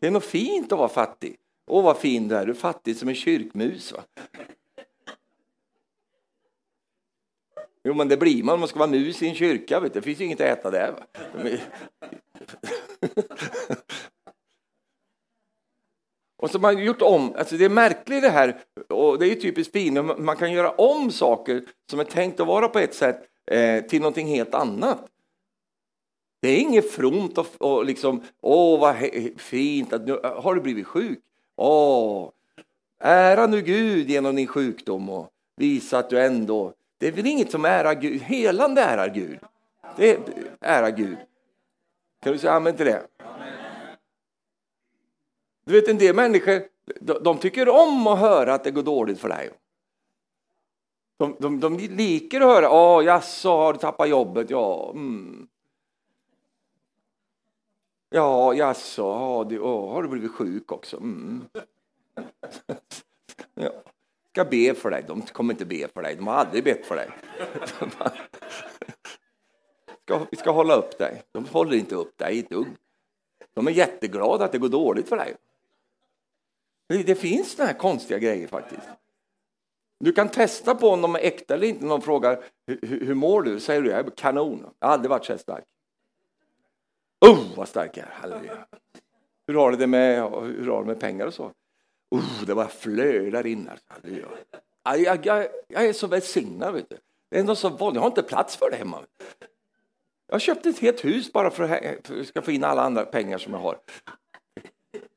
[0.00, 1.36] Det är något fint att vara fattig.
[1.66, 3.92] Åh, vad fin du är, du är fattig som en kyrkmus.
[3.92, 4.02] Va?
[7.84, 9.80] Jo, men det blir man om man ska vara mus i en kyrka.
[9.80, 10.00] Vet du.
[10.00, 10.92] Det finns ju inget att äta där.
[10.92, 11.06] Va?
[16.38, 19.28] Och så har man gjort om, alltså det är märkligt det här, och det är
[19.28, 22.94] ju typiskt fint, man kan göra om saker som är tänkt att vara på ett
[22.94, 25.06] sätt eh, till någonting helt annat.
[26.42, 28.96] Det är inget fromt och, och liksom, åh vad
[29.36, 31.20] fint, att nu har du blivit sjuk.
[31.56, 32.30] Åh,
[33.00, 37.50] ära nu Gud genom din sjukdom och visa att du ändå, det är väl inget
[37.50, 39.38] som ärar Gud, helande ärar Gud.
[39.96, 40.18] Det
[40.60, 41.18] ärar Gud.
[42.22, 43.06] Kan du säga amen till det?
[45.64, 46.62] Du vet en del människor,
[47.00, 49.50] de, tycker om att höra att det går dåligt för dig.
[51.16, 54.50] De, de, de liker att höra, oh, jaså, har du tappat jobbet?
[54.50, 55.48] Ja, mm.
[58.10, 60.96] Ja, jaså, har du, har du blivit sjuk också?
[60.96, 61.44] Mm.
[63.54, 63.70] ja.
[64.38, 66.96] Ska be för dig, de kommer inte be för dig, de har aldrig bett för
[66.96, 67.10] dig.
[70.02, 71.22] ska, vi ska hålla upp dig.
[71.32, 72.66] De håller inte upp dig ett dugg.
[73.54, 75.36] De är jätteglada att det går dåligt för dig.
[76.88, 78.88] Det, det finns såna här konstiga grejer faktiskt.
[80.00, 81.82] Du kan testa på om de är äkta eller inte.
[81.82, 83.60] När de frågar hur, hur mår du?
[83.60, 84.70] Säger du jag är kanon.
[84.78, 85.64] Jag har aldrig varit så här stark.
[87.26, 88.12] Oh, vad stark jag är.
[88.12, 88.66] Halleluja.
[89.46, 91.52] Hur har du det med, hur har du med pengar och så?
[92.14, 93.70] Uh, det bara flödar in.
[93.86, 94.26] Halleluja.
[94.84, 96.74] Jag, jag, jag är så välsignad.
[96.74, 96.96] Vet du.
[97.30, 97.94] Det är något så vanligt.
[97.94, 99.00] Jag har inte plats för det hemma.
[100.26, 103.38] Jag har köpt ett helt hus bara för att ska få in alla andra pengar
[103.38, 103.78] som jag har.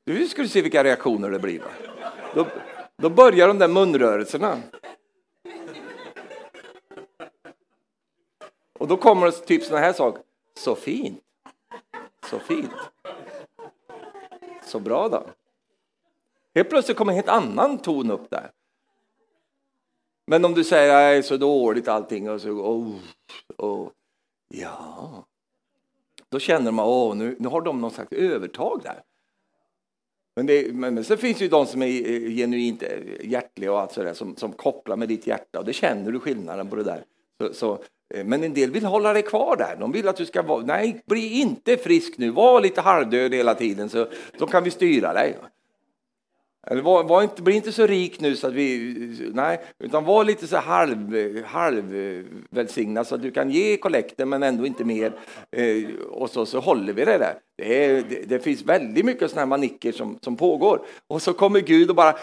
[0.04, 1.62] Nu ska du se vilka reaktioner det blir.
[2.34, 2.46] Då,
[2.96, 4.62] då börjar de där munrörelserna.
[8.78, 10.22] Och då kommer det typ sådana här saker.
[10.54, 11.22] Så fint.
[12.30, 12.70] Så fint.
[14.64, 15.26] Så bra då.
[16.54, 18.50] Helt plötsligt kommer en helt annan ton upp där.
[20.26, 22.96] Men om du säger att det är så dåligt allting och så, oh,
[23.58, 23.88] oh,
[24.48, 25.24] ja.
[26.28, 29.02] Då känner man, åh, nu, nu har de någon slags övertag där.
[30.36, 33.72] Men, det, men, men så finns det ju de som är eh, genuint eh, hjärtliga
[33.72, 36.76] och allt sådär som, som kopplar med ditt hjärta och det känner du skillnaden på
[36.76, 37.04] det där.
[37.40, 37.72] Så, så,
[38.14, 39.76] eh, men en del vill hålla dig kvar där.
[39.80, 43.54] De vill att du ska vara, nej, bli inte frisk nu, var lite halvdöd hela
[43.54, 44.06] tiden så,
[44.38, 45.36] så kan vi styra dig.
[46.66, 50.24] Eller var, var inte, bli inte så rik nu så att vi, nej, utan var
[50.24, 54.84] lite så halv, halv eh, välsignad så att du kan ge kollekten men ändå inte
[54.84, 55.12] mer.
[55.56, 57.34] Eh, och så, så håller vi det där.
[57.58, 60.82] Det, är, det, det finns väldigt mycket sådana här manicker som, som pågår.
[61.08, 62.14] Och så kommer Gud och bara,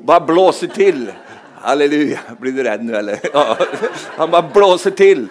[0.00, 1.12] bara blåser till.
[1.54, 3.18] Halleluja, blir du rädd nu eller?
[3.32, 3.58] Ja.
[4.16, 5.28] Han bara blåser till.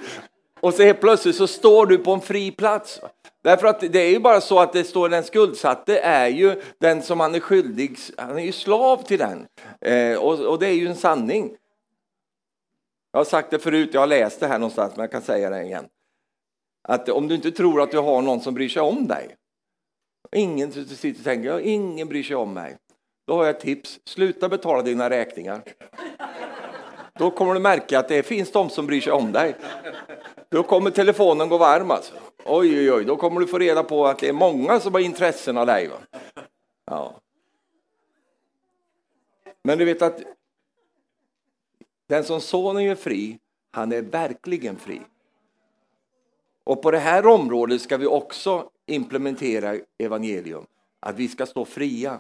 [0.59, 3.01] Och så helt plötsligt så står du på en fri plats.
[3.45, 7.01] Därför att det är ju bara så att det står den skuldsatte är ju den
[7.01, 9.47] som han är skyldig, han är ju slav till den.
[9.81, 11.55] Eh, och, och, det är ju en sanning.
[13.11, 15.49] Jag har sagt det förut, jag har läst det här någonstans, men jag kan säga
[15.49, 15.85] det igen.
[16.87, 19.35] Att om du inte tror att du har någon som bryr sig om dig,
[20.31, 22.77] ingen sitter och tänker, ingen bryr sig om mig.
[23.27, 25.61] Då har jag ett tips, sluta betala dina räkningar.
[27.19, 29.55] Då kommer du märka att det finns de som bryr sig om dig.
[30.49, 32.13] Då kommer telefonen gå varm alltså.
[32.45, 35.01] Oj, oj, oj, då kommer du få reda på att det är många som har
[35.01, 35.87] intressen av dig.
[35.87, 35.95] Va?
[36.85, 37.13] Ja.
[39.63, 40.21] Men du vet att
[42.07, 43.39] den som sonen gör fri,
[43.71, 45.01] han är verkligen fri.
[46.63, 50.65] Och på det här området ska vi också implementera evangelium,
[50.99, 52.19] att vi ska stå fria.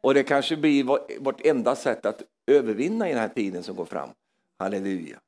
[0.00, 0.84] Och det kanske blir
[1.20, 4.10] vårt enda sätt att övervinna i den här tiden som går fram.
[4.58, 5.20] Halleluja.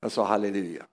[0.00, 0.86] Jag sa halleluja.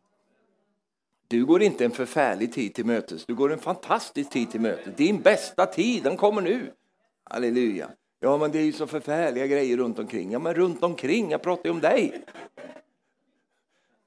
[1.27, 4.95] Du går inte en förfärlig tid till mötes, du går en fantastisk tid till mötes.
[4.95, 6.71] Din bästa tid, den kommer nu.
[7.23, 7.89] Halleluja.
[8.19, 10.31] Ja, men det är ju så förfärliga grejer runt omkring.
[10.31, 12.23] Ja, men runt omkring, jag pratar ju om dig.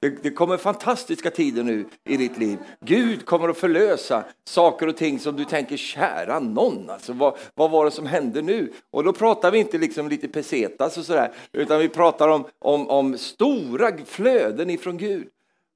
[0.06, 2.58] Det, det, kommer fantastiska tider nu i ditt liv.
[2.80, 7.70] Gud kommer att förlösa saker och ting som du tänker, kära någon, alltså, vad, vad
[7.70, 8.72] var det som hände nu?
[8.90, 12.88] Och då pratar vi inte liksom lite pesetas och sådär, utan vi pratar om, om,
[12.88, 15.28] om stora flöden ifrån Gud.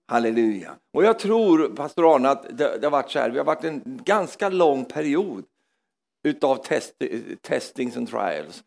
[0.06, 0.70] Halleluja.
[0.92, 3.64] Och jag tror, pastor Arne, att det, det har varit så här, vi har varit
[3.64, 5.44] en ganska lång period
[6.22, 6.94] utav test,
[7.42, 8.64] testings and trials.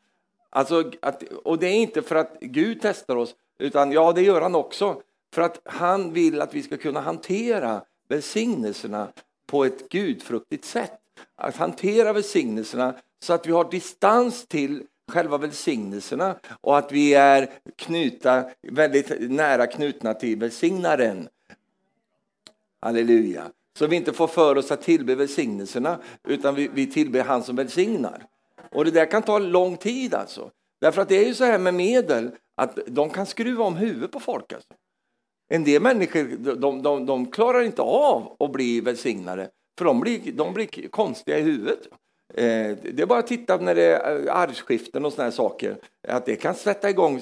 [0.50, 4.42] Alltså att, och det är inte för att Gud testar oss, utan ja, det gör
[4.42, 5.02] han också.
[5.34, 9.08] För att han vill att vi ska kunna hantera välsignelserna
[9.48, 11.00] på ett gudfruktigt sätt.
[11.36, 17.50] Att hantera välsignelserna så att vi har distans till själva välsignelserna och att vi är
[17.76, 21.28] knuta, väldigt nära knutna till välsignaren.
[22.82, 23.44] Halleluja.
[23.78, 27.56] Så vi inte får för oss att tillbe välsignelserna utan vi, vi tillber han som
[27.56, 28.26] välsignar.
[28.72, 30.52] Och det där kan ta lång tid alltså.
[30.82, 34.12] Därför att det är ju så här med medel att de kan skruva om huvudet
[34.12, 34.54] på folk.
[34.54, 34.74] Alltså.
[35.54, 40.32] En del människor de, de, de klarar inte av att bli välsignade för de blir,
[40.32, 41.80] de blir konstiga i huvudet.
[42.34, 45.78] Eh, det är bara att titta när det är eh, arvsskiften och såna här saker,
[46.08, 47.22] att det kan sätta igång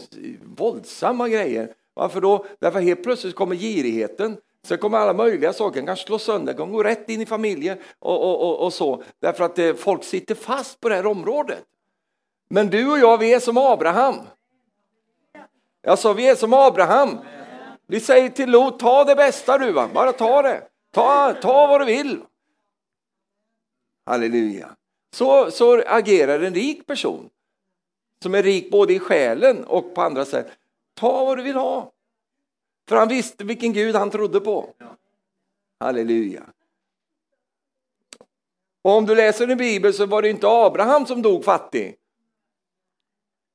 [0.57, 1.73] våldsamma grejer.
[1.93, 2.45] Varför då?
[2.59, 6.71] Därför helt plötsligt kommer girigheten, sen kommer alla möjliga saker, den kan slå sönder, kan
[6.71, 10.35] gå rätt in i familjen och, och, och, och så, därför att eh, folk sitter
[10.35, 11.63] fast på det här området.
[12.49, 14.15] Men du och jag, vi är som Abraham.
[15.81, 17.17] Jag sa, vi är som Abraham.
[17.91, 19.89] Vi säger till Lot, ta det bästa du, va?
[19.93, 20.67] bara ta det.
[20.91, 22.21] Ta, ta vad du vill.
[24.05, 24.75] Halleluja.
[25.13, 27.29] Så, så agerar en rik person
[28.23, 30.51] som är rik både i själen och på andra sätt.
[30.93, 31.91] Ta vad du vill ha.
[32.89, 34.73] För han visste vilken Gud han trodde på.
[35.79, 36.43] Halleluja.
[38.81, 41.95] Och om du läser i Bibeln så var det inte Abraham som dog fattig.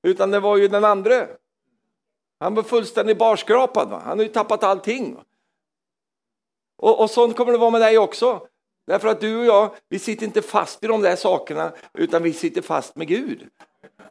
[0.03, 1.27] Utan det var ju den andra.
[2.41, 3.91] Han var fullständigt barskrapad.
[3.91, 4.03] Va?
[4.05, 5.17] Han har ju tappat allting.
[6.79, 8.47] Och, och sånt kommer det vara med dig också.
[8.87, 12.33] Därför att du och jag, vi sitter inte fast i de där sakerna, utan vi
[12.33, 13.49] sitter fast med Gud.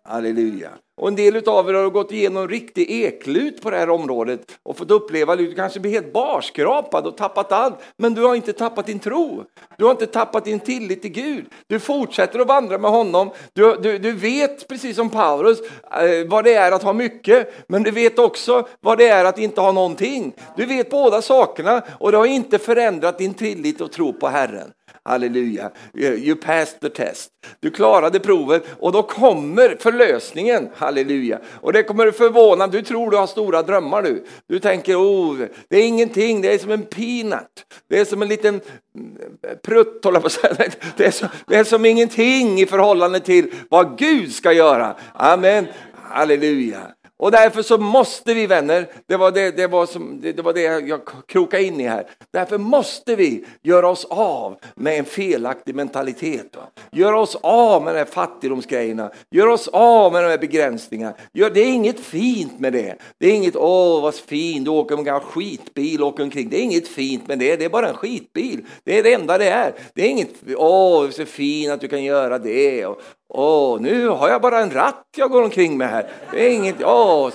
[0.04, 0.70] Halleluja.
[0.98, 4.78] Och en del av er har gått igenom riktig eklut på det här området och
[4.78, 8.54] fått uppleva, att du kanske blir helt barskrapad och tappat allt, men du har inte
[8.54, 9.44] tappat din tro.
[9.78, 11.46] Du har inte tappat din tillit till Gud.
[11.68, 13.32] Du fortsätter att vandra med honom.
[13.54, 17.84] Du, du, du vet, precis som Paulus, eh, vad det är att ha mycket, men
[17.84, 20.36] du vet också vad det är att inte ha någonting.
[20.58, 24.72] Du vet båda sakerna och det har inte förändrat din tillit och tro på Herren.
[25.06, 25.72] Halleluja.
[25.94, 27.32] You passed the test.
[27.60, 30.70] Du klarade provet och då kommer förlösningen.
[30.76, 31.40] Halleluja.
[31.62, 32.68] Och det kommer förvåna.
[32.68, 34.26] Du tror du har stora drömmar nu.
[34.48, 35.38] Du tänker, oh,
[35.70, 37.66] det är ingenting, det är som en peanut.
[37.90, 40.56] Det är som en liten eh, prutt, håller på att säga.
[40.98, 44.96] Det är, som, det är som ingenting i förhållande till vad Gud ska göra.
[45.14, 45.68] Amen.
[45.94, 46.95] Halleluja.
[47.18, 50.54] Och därför så måste vi vänner, det var det, det, var som, det, det var
[50.54, 52.08] det jag krokade in i här.
[52.34, 56.56] Därför måste vi göra oss av med en felaktig mentalitet.
[56.56, 56.64] Va?
[56.92, 61.16] Göra oss av med de här fattigdomsgrejerna, göra oss av med de här begränsningarna.
[61.34, 62.96] Gör, det är inget fint med det.
[63.20, 66.50] Det är inget, åh vad fint, du åker med en skitbil och åker omkring.
[66.50, 68.66] Det är inget fint med det, det är bara en skitbil.
[68.84, 69.74] Det är det enda det är.
[69.94, 72.86] Det är inget, åh så fint att du kan göra det.
[72.86, 73.02] Och,
[73.38, 76.12] Åh, nu har jag bara en ratt jag går omkring med här.
[76.32, 77.32] Det är inget, åh,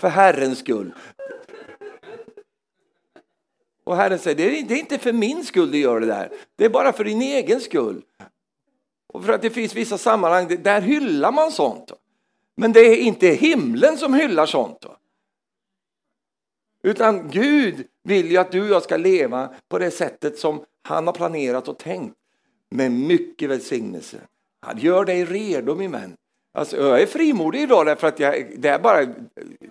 [0.00, 0.94] för Herrens skull.
[3.84, 6.32] Och Herren säger, det är inte för min skull du gör det där.
[6.56, 8.02] Det är bara för din egen skull.
[9.12, 11.92] Och för att det finns vissa sammanhang där hyllar man sånt.
[12.56, 14.86] Men det är inte himlen som hyllar sånt.
[16.82, 21.06] Utan Gud vill ju att du och jag ska leva på det sättet som han
[21.06, 22.16] har planerat och tänkt.
[22.70, 24.20] Med mycket välsignelse.
[24.60, 26.16] Han gör dig redo min vän.
[26.54, 29.06] Alltså, jag är frimodig idag därför att jag, det är bara,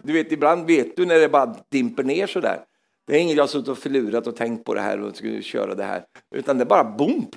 [0.04, 2.60] du vet ibland vet du när det bara dimper ner sådär.
[3.08, 5.41] Det är inget jag har suttit och förlurat och tänkt på det här och skulle
[5.41, 6.04] köra det här.
[6.36, 7.36] Utan det bara bump,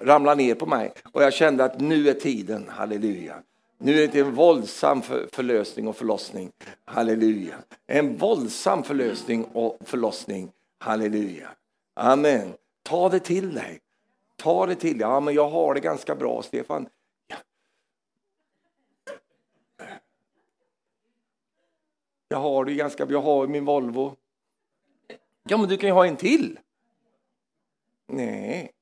[0.00, 0.92] ramlar ner på mig.
[1.12, 3.34] Och jag kände att nu är tiden, halleluja.
[3.78, 6.50] Nu är det en våldsam förlösning och förlossning.
[6.84, 7.54] Halleluja.
[7.86, 10.50] En våldsam förlösning och förlossning.
[10.78, 11.48] Halleluja.
[11.96, 12.52] Amen.
[12.82, 13.80] Ta det till dig.
[14.38, 16.88] Ta det till Ja, men jag har det ganska bra, Stefan.
[17.26, 17.36] Ja.
[22.28, 23.12] Jag har det ganska bra.
[23.12, 24.16] Jag har min Volvo.
[25.42, 26.58] Ja, men du kan ju ha en till.
[28.06, 28.72] Nej,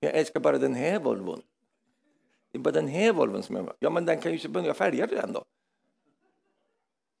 [0.00, 1.42] jag älskar bara den här Volvon.
[2.50, 3.72] Det är bara den här Volvon som jag...
[3.78, 5.44] Ja, men den kan ju börja fälgar till den då.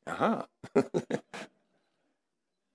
[0.04, 0.46] Jaha.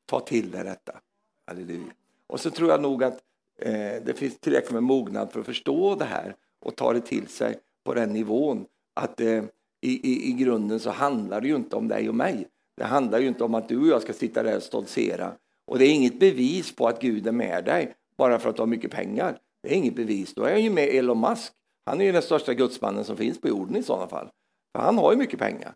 [0.05, 1.01] Ta till dig detta.
[1.45, 1.93] Halleluja.
[2.27, 3.23] Och så tror jag nog att
[3.61, 7.27] Eh, det finns tillräckligt med mognad för att förstå det här och ta det till
[7.27, 9.43] sig på den nivån att eh,
[9.81, 12.47] i, i, i grunden så handlar det ju inte om dig och mig.
[12.77, 15.33] Det handlar ju inte om att du och jag ska sitta där och stoltsera.
[15.65, 18.61] Och det är inget bevis på att Gud är med dig bara för att du
[18.61, 19.37] har mycket pengar.
[19.63, 20.33] Det är inget bevis.
[20.33, 21.53] Då är han ju med Elon Musk.
[21.85, 24.29] Han är ju den största gudsmannen som finns på jorden i sådana fall.
[24.75, 25.73] För han har ju mycket pengar.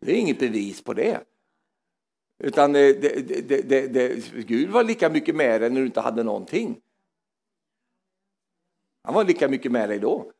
[0.00, 1.20] Det är inget bevis på det.
[2.44, 6.76] Utan det, det, det, Gud var lika mycket med dig när du inte hade någonting.
[9.02, 10.30] Han var lika mycket med dig då.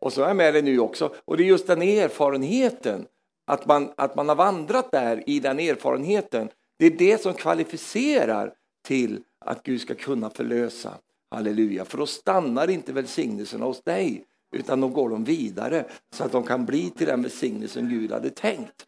[0.00, 1.14] Och så är han med dig nu också.
[1.24, 3.06] Och det är just den erfarenheten,
[3.44, 6.48] att man, att man har vandrat där i den erfarenheten.
[6.76, 10.94] Det är det som kvalificerar till att Gud ska kunna förlösa.
[11.30, 11.84] Halleluja.
[11.84, 16.42] För då stannar inte välsignelserna hos dig, utan då går de vidare så att de
[16.42, 18.86] kan bli till den välsignelsen Gud hade tänkt.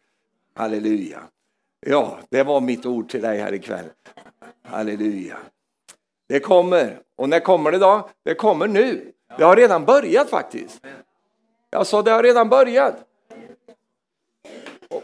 [0.53, 1.23] Halleluja.
[1.85, 3.85] Ja, det var mitt ord till dig här ikväll.
[4.63, 5.37] Halleluja.
[6.29, 6.99] Det kommer.
[7.15, 8.09] Och när kommer det då?
[8.25, 9.11] Det kommer nu.
[9.37, 10.85] Det har redan börjat faktiskt.
[11.69, 12.95] Jag sa det har redan börjat.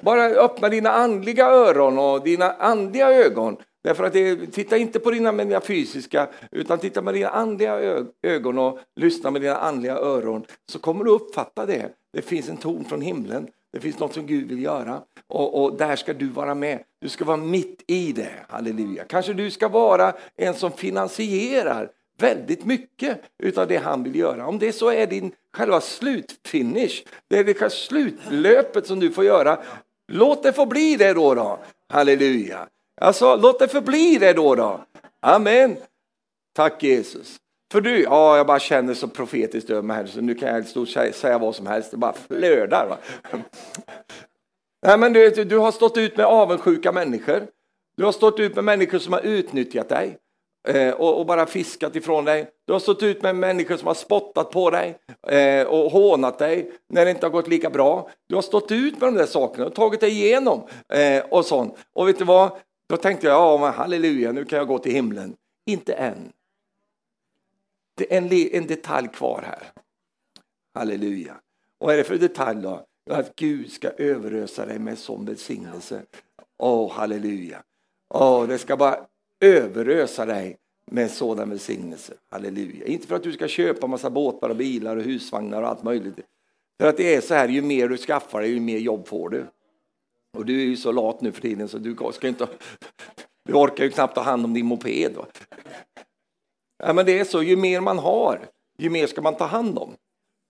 [0.01, 3.57] Bara öppna dina andliga öron och dina andliga ögon.
[3.83, 8.03] Därför att det, titta inte på dina, med dina fysiska, utan titta med dina andliga
[8.21, 10.45] ögon och lyssna med dina andliga öron.
[10.71, 11.89] Så kommer du uppfatta det.
[12.13, 15.77] Det finns en ton från himlen det finns något som Gud vill göra och, och,
[15.77, 16.83] där ska du vara med.
[17.01, 18.33] Du ska vara mitt i det.
[18.49, 19.03] Halleluja.
[19.03, 24.47] Kanske du ska vara en som finansierar väldigt mycket utav det han vill göra.
[24.47, 29.59] Om det så är din själva slutfinish, det är det slutlöpet som du får göra.
[30.07, 31.33] Låt det få bli det då.
[31.35, 31.59] då.
[31.89, 32.67] Halleluja.
[33.01, 34.55] Alltså, låt det få bli det då.
[34.55, 34.81] då.
[35.19, 35.77] Amen.
[36.55, 37.39] Tack Jesus.
[37.71, 40.67] För du, ja, jag bara känner så profetiskt över mig här, så nu kan jag
[40.67, 42.87] stort säga vad som helst, det bara flödar.
[42.87, 42.97] Va?
[44.85, 47.47] Nej, men du, du har stått ut med avundsjuka människor.
[47.97, 50.17] Du har stått ut med människor som har utnyttjat dig
[50.67, 52.47] eh, och, och, bara fiskat ifrån dig.
[52.67, 54.97] Du har stått ut med människor som har spottat på dig
[55.27, 58.09] eh, och hånat dig när det inte har gått lika bra.
[58.29, 61.75] Du har stått ut med de där sakerna och tagit dig igenom eh, och sånt.
[61.93, 62.51] Och vet du vad?
[62.89, 65.35] Då tänkte jag, ja men halleluja, nu kan jag gå till himlen.
[65.65, 66.31] Inte än.
[67.95, 68.31] Det är en,
[68.61, 69.71] en detalj kvar här.
[70.75, 71.33] Halleluja.
[71.79, 72.85] Och vad är det för detalj då?
[73.09, 76.03] Att Gud ska överösa dig med sån välsignelse.
[76.57, 77.63] Åh, halleluja.
[78.09, 79.05] Åh, det ska bara
[79.39, 80.57] överösa dig
[80.91, 82.13] med sådan välsignelse.
[82.29, 82.85] Halleluja.
[82.85, 86.19] Inte för att du ska köpa massa båtar och bilar och husvagnar och allt möjligt.
[86.79, 89.29] För att det är så här, ju mer du skaffar dig, ju mer jobb får
[89.29, 89.45] du.
[90.37, 92.47] Och du är ju så lat nu för tiden så du ska inte...
[93.45, 95.15] Du orkar ju knappt ta hand om din moped.
[95.15, 95.25] Va?
[96.85, 99.77] Ja, men det är så, ju mer man har, ju mer ska man ta hand
[99.77, 99.95] om.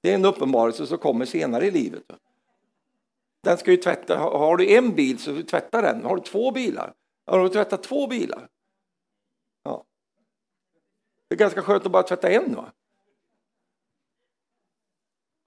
[0.01, 2.03] Det är en uppenbarelse som kommer senare i livet.
[3.43, 4.17] Den ska ju tvätta.
[4.17, 6.05] Har du en bil så tvätta den.
[6.05, 6.93] Har du två bilar,
[7.25, 8.47] har du tvättat två bilar.
[9.63, 9.83] Ja.
[11.27, 12.55] Det är ganska skönt att bara tvätta en.
[12.55, 12.71] Va?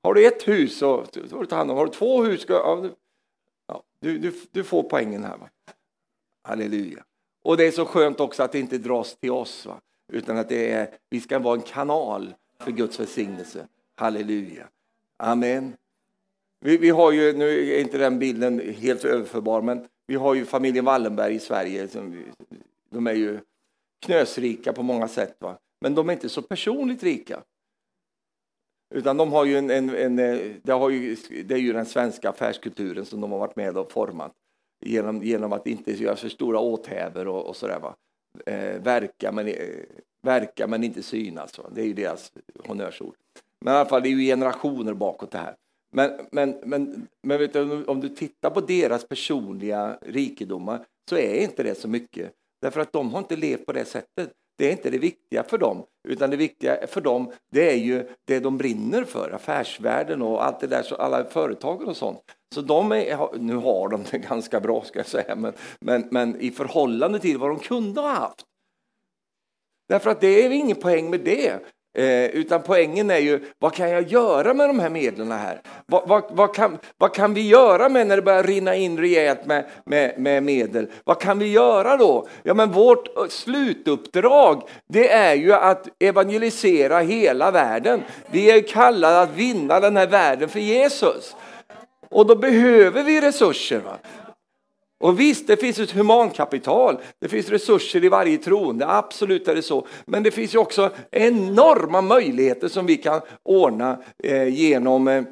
[0.02, 1.76] Har du ett hus så får du ta hand om.
[1.76, 2.52] Har du två hus, ska,
[3.66, 5.36] ja, du, du, du får poängen här.
[5.36, 5.48] Va?
[6.42, 7.04] Halleluja.
[7.42, 9.66] Och det är så skönt också att det inte dras till oss.
[9.66, 9.80] Va?
[10.12, 13.68] Utan att det är, vi ska vara en kanal för Guds välsignelse.
[13.94, 14.68] Halleluja.
[15.16, 15.76] Amen.
[16.60, 20.44] Vi, vi, har ju, nu är inte den bilden helt överförbar, men vi har ju
[20.44, 21.88] familjen Wallenberg i Sverige.
[21.88, 22.24] Som,
[22.90, 23.40] de är ju
[24.00, 25.58] knösrika på många sätt, va?
[25.80, 27.42] men de är inte så personligt rika.
[28.94, 31.86] Utan de har ju en, en, en eh, det, har ju, det är ju den
[31.86, 34.32] svenska affärskulturen som de har varit med och format
[34.80, 37.78] genom, genom att inte göra så stora åthävor och, och sådär.
[37.78, 37.96] Va?
[38.46, 39.54] Eh, verka, men, eh,
[40.22, 41.58] verka men inte synas.
[41.58, 41.64] Va?
[41.74, 42.32] Det är ju deras
[42.64, 43.14] honnörsord.
[43.60, 45.54] Men i alla fall, det är ju generationer bakåt det här.
[45.92, 51.42] Men, men, men, men vet du, om du tittar på deras personliga rikedomar så är
[51.42, 52.32] inte det så mycket.
[52.62, 54.32] Därför att de har inte levt på det sättet.
[54.58, 58.08] Det är inte det viktiga för dem, utan det viktiga för dem det är ju
[58.24, 62.20] det de brinner för, affärsvärlden och allt det där, alla företagen och sånt.
[62.54, 66.40] Så de är, nu har de det ganska bra ska jag säga, men, men, men
[66.40, 68.44] i förhållande till vad de kunde ha haft.
[69.88, 71.60] Därför att det är ingen poäng med det.
[71.98, 75.60] Eh, utan poängen är ju, vad kan jag göra med de här medlen här?
[75.86, 79.46] Vad, vad, vad, kan, vad kan vi göra med när det börjar rinna in rejält
[79.46, 80.90] med, med, med medel?
[81.04, 82.28] Vad kan vi göra då?
[82.42, 88.02] Ja, men vårt eh, slutuppdrag, det är ju att evangelisera hela världen.
[88.30, 91.36] Vi är kallade att vinna den här världen för Jesus.
[92.10, 93.80] Och då behöver vi resurser.
[93.80, 93.98] Va?
[94.98, 99.62] Och visst, det finns ett humankapital, det finns resurser i varje troende, absolut är det
[99.62, 99.86] så.
[100.06, 105.24] Men det finns ju också enorma möjligheter som vi kan ordna eh, genom eh,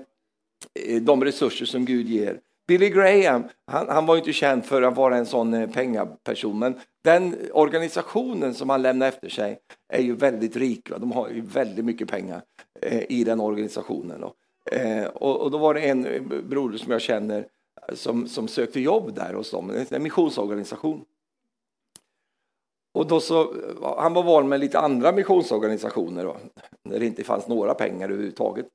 [0.89, 2.39] eh de resurser som Gud ger.
[2.67, 6.75] Billy Graham, han, han, var inte känd för att vara en sån eh, pengaperson, men
[7.05, 9.59] den organisationen som han lämnar efter sig
[9.93, 10.91] är ju väldigt rik.
[10.91, 10.99] Va?
[10.99, 12.43] De har ju väldigt mycket pengar
[12.83, 14.21] eh, i den organisationen.
[14.21, 14.35] Då.
[14.71, 17.49] Eh, och, och, då var det en broder som jag känner
[17.89, 21.05] eh, som, som sökte jobb där hos dem, en missionsorganisation.
[22.95, 26.37] Och då så, eh, han var van med lite andra missionsorganisationer då,
[26.83, 28.67] när det inte fanns några pengar överhuvudtaget.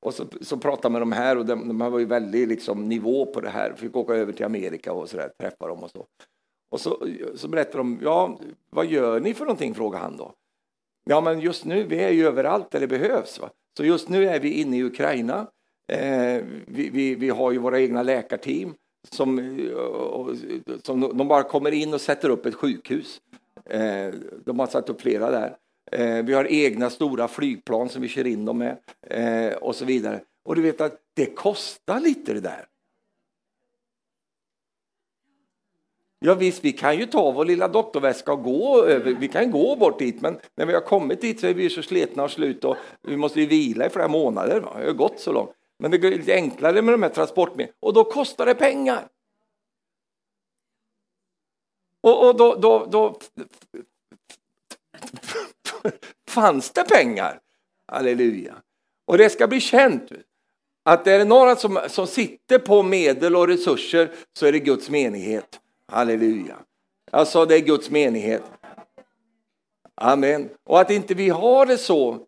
[0.00, 3.26] Och så, så pratade med de här och de, de var ju väldigt liksom, nivå
[3.26, 3.72] på det här.
[3.76, 6.06] Fick åka över till Amerika och så där, träffa dem och så.
[6.70, 8.38] Och så, så berättade de, ja,
[8.70, 9.74] vad gör ni för någonting?
[9.74, 10.34] frågade han då.
[11.04, 13.40] Ja, men just nu, vi är ju överallt där det behövs.
[13.40, 13.50] Va?
[13.76, 15.46] Så just nu är vi inne i Ukraina
[15.92, 18.74] Eh, vi, vi, vi, har ju våra egna läkarteam
[19.10, 23.20] som, eh, som de bara kommer in och sätter upp ett sjukhus.
[23.64, 24.14] Eh,
[24.44, 25.56] de har satt upp flera där.
[25.92, 29.84] Eh, vi har egna stora flygplan som vi kör in dem med eh, och så
[29.84, 30.20] vidare.
[30.44, 32.64] Och du vet att det kostar lite det där.
[36.26, 39.76] Ja visst, vi kan ju ta vår lilla doktorväska och gå över, vi kan gå
[39.76, 42.64] bort dit, men när vi har kommit dit så är vi så sletna och slut
[42.64, 44.60] och vi måste ju vila i flera månader.
[44.60, 44.76] Va?
[44.78, 45.50] Det har gått så långt.
[45.78, 49.08] Men det är lite enklare med de här transportmedlen och då kostar det pengar.
[52.00, 53.18] Och, och då, då, då
[56.28, 57.40] fanns det pengar.
[57.86, 58.54] Halleluja.
[59.06, 60.12] Och det ska bli känt
[60.84, 64.90] att är det några som, som sitter på medel och resurser så är det Guds
[64.90, 65.60] menighet.
[65.92, 66.56] Halleluja.
[67.10, 68.42] Alltså det är Guds menighet.
[69.94, 70.48] Amen.
[70.64, 72.18] Och att inte vi har det så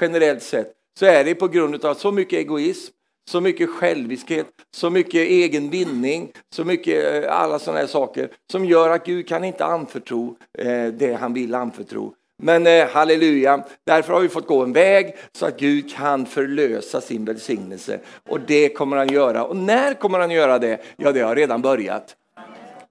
[0.00, 2.92] generellt sett så är det på grund av så mycket egoism,
[3.30, 8.64] så mycket själviskhet, så mycket egen vinning, så mycket eh, alla sådana här saker som
[8.64, 12.14] gör att Gud kan inte anförtro eh, det han vill anförtro.
[12.42, 17.00] Men eh, halleluja, därför har vi fått gå en väg så att Gud kan förlösa
[17.00, 18.00] sin välsignelse.
[18.28, 19.44] Och det kommer han göra.
[19.44, 20.80] Och när kommer han göra det?
[20.96, 22.16] Ja, det har redan börjat.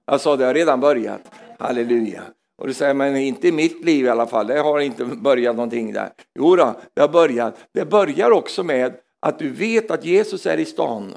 [0.07, 1.21] Jag sa det har redan börjat.
[1.59, 2.23] Halleluja.
[2.57, 5.55] Och du säger, men inte i mitt liv i alla fall, det har inte börjat
[5.55, 6.09] någonting där.
[6.39, 7.57] Jo då, det har börjat.
[7.73, 11.13] Det börjar också med att du vet att Jesus är i stan.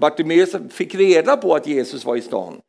[0.00, 2.60] Bartimeus fick reda på att Jesus var i stan.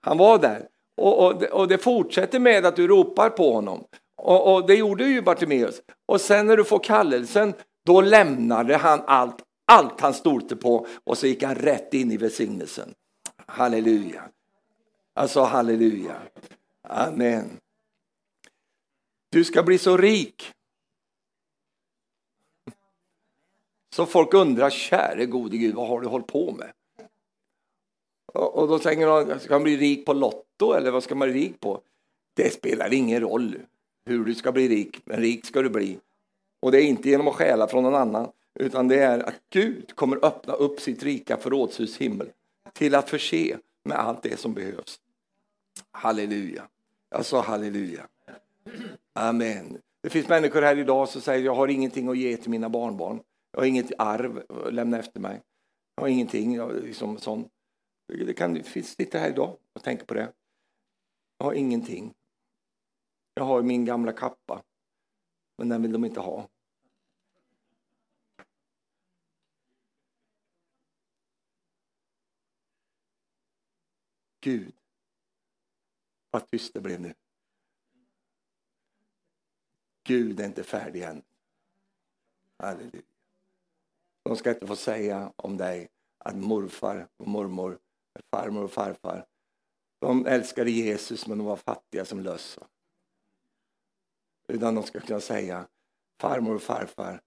[0.00, 0.66] Han var där.
[0.96, 3.84] Och, och, och det fortsätter med att du ropar på honom.
[4.16, 5.82] Och, och det gjorde ju Bartimeus.
[6.06, 7.54] Och sen när du får kallelsen,
[7.86, 9.36] då lämnade han allt,
[9.66, 12.94] allt han stolte på och så gick han rätt in i välsignelsen.
[13.50, 14.22] Halleluja.
[15.14, 16.16] Alltså halleluja.
[16.82, 17.60] Amen.
[19.30, 20.52] Du ska bli så rik.
[23.94, 26.72] Så folk undrar, käre gode Gud, vad har du hållit på med?
[28.34, 31.40] Och då tänker de, ska man bli rik på Lotto eller vad ska man bli
[31.40, 31.80] rik på?
[32.34, 33.58] Det spelar ingen roll
[34.04, 35.98] hur du ska bli rik, men rik ska du bli.
[36.60, 39.96] Och det är inte genom att stjäla från någon annan, utan det är att Gud
[39.96, 42.30] kommer öppna upp sitt rika förrådshus himmel
[42.72, 45.00] till att förse med allt det som behövs.
[45.90, 46.68] Halleluja.
[47.10, 48.08] Jag sa halleluja.
[49.12, 49.78] Amen.
[50.02, 53.20] Det finns människor här idag som säger jag har ingenting att ge till mina barnbarn.
[53.52, 55.42] Jag har inget arv att lämna efter mig.
[55.94, 56.54] Jag har ingenting.
[56.54, 57.48] Jag, liksom, sån.
[58.08, 60.32] Det kan sitta här idag och tänka på det.
[61.38, 62.14] Jag har ingenting.
[63.34, 64.62] Jag har min gamla kappa,
[65.58, 66.48] men den vill de inte ha.
[74.40, 74.74] Gud,
[76.30, 77.14] vad tyst det blev nu.
[80.02, 81.22] Gud är inte färdig än.
[82.56, 83.02] Halleluja.
[84.22, 85.88] De ska inte få säga om dig
[86.18, 87.78] att morfar och mormor,
[88.30, 89.26] farmor och farfar,
[89.98, 92.58] de älskade Jesus men de var fattiga som löss.
[94.48, 95.68] Utan de ska kunna säga
[96.20, 97.22] farmor och farfar,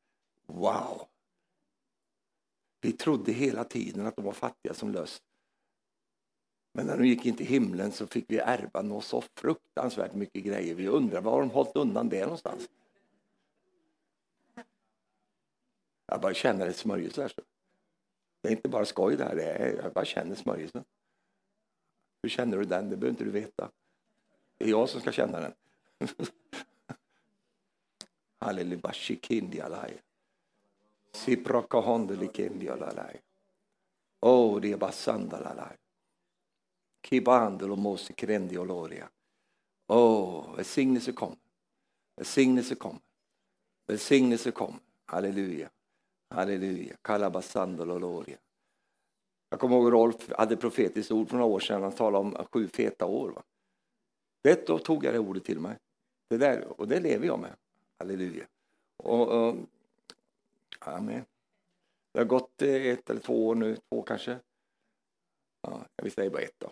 [0.45, 1.07] wow.
[2.81, 5.21] Vi trodde hela tiden att de var fattiga som löss.
[6.75, 10.43] Men när de gick in till himlen så fick vi ärva något så fruktansvärt mycket
[10.43, 10.75] grejer.
[10.75, 12.69] Vi undrar var de hållit undan det någonstans.
[16.05, 17.33] Jag bara känner ett smörjelse här.
[18.41, 20.83] Det är inte bara skoj det här, det är, jag bara känner smörjelsen.
[22.21, 22.89] Hur känner du den?
[22.89, 23.71] Det behöver inte du veta.
[24.57, 25.53] Det är jag som ska känna den.
[28.39, 29.93] Halleluja, shikindialai.
[31.11, 33.21] Siprakahondelikindialai.
[34.19, 35.77] Oh, det är bara sandalalaj.
[37.03, 39.09] Kibandel mosi krendi oloria.
[39.87, 41.37] Åh, välsignelse kommer.
[42.15, 43.01] Välsignelse kommer.
[43.87, 44.79] Välsignelse kommer.
[45.05, 45.69] Halleluja.
[46.29, 46.95] Halleluja.
[47.01, 48.37] Kalabasandel oloria.
[49.49, 51.83] Jag kommer ihåg Rolf hade profetiskt ord för några år sedan.
[51.83, 53.29] Han talade om sju feta år.
[53.29, 53.43] Va?
[54.43, 55.77] Det då tog jag det ordet till mig.
[56.29, 57.55] Det där, och det lever jag med.
[57.99, 58.45] Halleluja.
[58.97, 59.55] Och, och,
[60.79, 61.25] amen.
[62.11, 64.39] Det har gått eh, ett eller två år nu, två kanske.
[65.61, 66.71] Ja, vi säger bara ett då.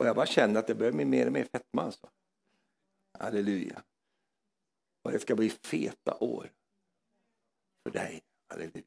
[0.00, 1.82] Och jag bara känner att det började bli mer och mer fetma.
[1.82, 2.06] Alltså.
[3.18, 3.82] Halleluja.
[5.04, 6.50] Och det ska bli feta år
[7.82, 8.22] för dig.
[8.48, 8.82] Halleluja.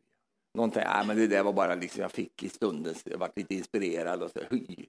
[0.53, 3.55] Någon säger, men det där var bara liksom jag fick i stunden, jag varit lite
[3.55, 4.24] inspirerad.
[4.24, 4.86] Och så, hy,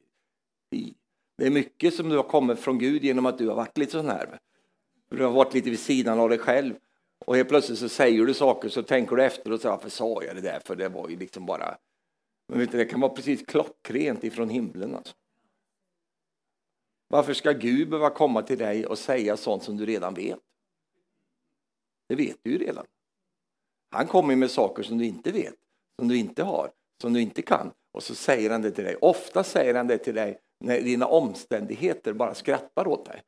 [0.71, 0.95] hy.
[1.39, 3.93] Det är mycket som du har kommit från Gud genom att du har varit lite
[3.93, 4.39] sån här.
[5.09, 6.75] Du har varit lite vid sidan av dig själv.
[7.27, 10.23] Och helt plötsligt så säger du saker så tänker du efter och så varför sa
[10.23, 10.61] jag det där?
[10.65, 11.79] För det var ju liksom bara...
[12.49, 14.95] Men vet du, det kan vara precis klockrent ifrån himlen.
[14.95, 15.15] Alltså.
[17.09, 20.39] Varför ska Gud behöva komma till dig och säga sånt som du redan vet?
[22.09, 22.87] Det vet du ju redan.
[23.91, 25.55] Han kommer med saker som du inte vet,
[25.99, 27.71] som du inte har, som du inte kan.
[27.93, 28.97] Och så säger han det till dig.
[28.97, 33.23] Ofta säger han det till dig när dina omständigheter bara skrattar åt dig.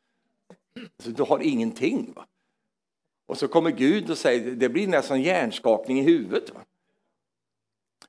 [0.99, 2.13] Alltså, du har ingenting.
[2.17, 2.27] Va?
[3.27, 6.55] Och så kommer Gud och säger, det blir nästan hjärnskakning i huvudet.
[6.55, 6.61] Va?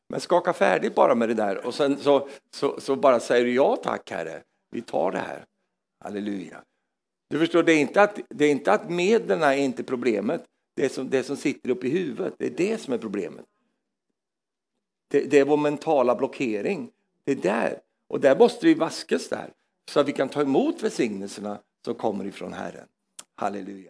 [0.10, 3.54] Men skaka färdigt bara med det där och sen så, så, så bara säger du
[3.54, 5.46] ja tack Herre, vi tar det här.
[6.00, 6.64] Halleluja.
[7.30, 10.46] Du förstår, det är inte att, det är inte att medlen är inte problemet.
[10.76, 13.46] Det som, det som sitter uppe i huvudet, det är det som är problemet.
[15.08, 16.92] Det, det är vår mentala blockering.
[17.24, 17.82] Det är där.
[18.08, 19.54] Och där måste vi vaskas där.
[19.92, 22.88] Så att vi kan ta emot välsignelserna som kommer ifrån Herren.
[23.36, 23.86] Halleluja.